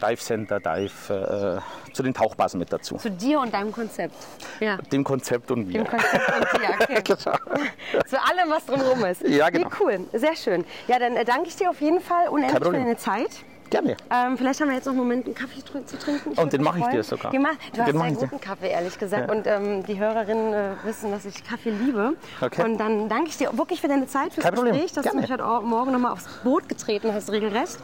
Dive 0.00 0.16
Center, 0.16 0.60
Dive, 0.60 1.62
äh, 1.90 1.92
zu 1.92 2.02
den 2.02 2.14
Tauchbasen 2.14 2.58
mit 2.58 2.72
dazu. 2.72 2.96
Zu 2.96 3.10
dir 3.10 3.40
und 3.40 3.52
deinem 3.52 3.72
Konzept. 3.72 4.14
Ja. 4.60 4.76
Dem 4.92 5.04
Konzept 5.04 5.50
und 5.50 5.66
mir. 5.66 5.84
Dem 5.84 5.86
Konzept 5.86 6.28
und 6.34 6.62
dir, 6.62 6.68
okay. 6.80 7.02
Zu 8.06 8.22
allem, 8.22 8.50
was 8.50 8.66
drumherum 8.66 9.04
ist. 9.04 9.22
Ja, 9.22 9.50
genau. 9.50 9.68
Nee, 9.68 9.74
cool, 9.80 10.00
sehr 10.12 10.36
schön. 10.36 10.64
Ja, 10.88 10.98
dann 10.98 11.16
äh, 11.16 11.24
danke 11.24 11.48
ich 11.48 11.56
dir 11.56 11.70
auf 11.70 11.80
jeden 11.80 12.00
Fall 12.00 12.28
unendlich 12.28 12.62
für 12.64 12.72
deine 12.72 12.96
Zeit. 12.96 13.30
Gerne. 13.70 13.96
Ähm, 14.10 14.38
vielleicht 14.38 14.60
haben 14.60 14.68
wir 14.68 14.76
jetzt 14.76 14.84
noch 14.84 14.92
einen 14.92 15.00
Moment 15.00 15.26
einen 15.26 15.34
Kaffee 15.34 15.60
zu 15.84 15.98
trinken. 15.98 16.32
Und 16.38 16.52
den 16.52 16.62
mache 16.62 16.78
ich 16.78 16.86
dir 16.86 17.02
sogar. 17.02 17.32
Den 17.32 17.42
mach, 17.42 17.54
du 17.72 17.80
hast 17.82 17.92
Den 17.92 18.00
ich 18.00 18.18
dir. 18.18 18.26
guten 18.28 18.40
Kaffee, 18.40 18.68
ehrlich 18.68 18.98
gesagt. 18.98 19.28
Ja. 19.28 19.34
Und 19.34 19.46
ähm, 19.46 19.84
die 19.84 19.98
Hörerinnen 19.98 20.52
äh, 20.52 20.70
wissen, 20.84 21.10
dass 21.10 21.24
ich 21.24 21.42
Kaffee 21.44 21.70
liebe. 21.70 22.14
Okay. 22.40 22.62
Und 22.64 22.78
dann 22.78 23.08
danke 23.08 23.28
ich 23.28 23.36
dir 23.38 23.56
wirklich 23.58 23.80
für 23.80 23.88
deine 23.88 24.06
Zeit, 24.06 24.32
fürs 24.32 24.44
Kein 24.44 24.54
Problem. 24.54 24.74
Gespräch, 24.74 24.92
dass 24.92 25.02
Gerne. 25.04 25.16
du 25.16 25.22
mich 25.22 25.30
heute 25.32 25.66
morgen 25.66 25.92
nochmal 25.92 26.12
aufs 26.12 26.26
Boot 26.44 26.68
getreten 26.68 27.12
hast, 27.12 27.30
regelrecht. 27.30 27.78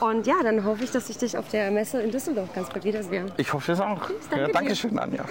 Und 0.00 0.26
ja, 0.26 0.34
dann 0.42 0.64
hoffe 0.64 0.84
ich, 0.84 0.90
dass 0.90 1.08
ich 1.08 1.18
dich 1.18 1.38
auf 1.38 1.48
der 1.48 1.70
Messe 1.70 2.02
in 2.02 2.10
Düsseldorf 2.10 2.52
ganz 2.54 2.68
bald 2.68 2.84
wiedersehe. 2.84 3.26
Ich 3.36 3.52
hoffe 3.52 3.72
es 3.72 3.80
auch. 3.80 4.10
danke 4.30 4.40
ja, 4.40 4.46
dir. 4.46 4.52
danke 4.52 4.76
schön, 4.76 4.98
Anja. 4.98 5.24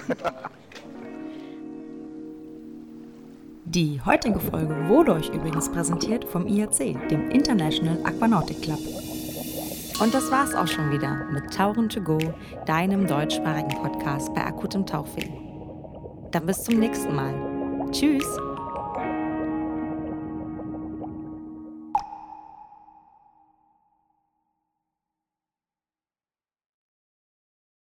Die 3.64 4.00
heutige 4.04 4.38
Folge 4.38 4.74
wurde 4.88 5.12
euch 5.12 5.28
übrigens 5.28 5.70
präsentiert 5.70 6.24
vom 6.24 6.46
IAC, 6.46 7.08
dem 7.08 7.30
International 7.30 7.98
Aquanautic 8.04 8.62
Club. 8.62 8.78
Und 10.00 10.14
das 10.14 10.30
war's 10.30 10.54
auch 10.54 10.66
schon 10.66 10.90
wieder 10.90 11.26
mit 11.32 11.52
Tauchen 11.54 11.88
to 11.88 12.00
Go, 12.00 12.18
deinem 12.66 13.06
deutschsprachigen 13.06 13.70
Podcast 13.70 14.32
bei 14.34 14.44
akutem 14.44 14.84
Tauchweh. 14.84 15.28
Dann 16.32 16.46
bis 16.46 16.64
zum 16.64 16.78
nächsten 16.78 17.14
Mal. 17.14 17.34
Tschüss! 17.92 18.45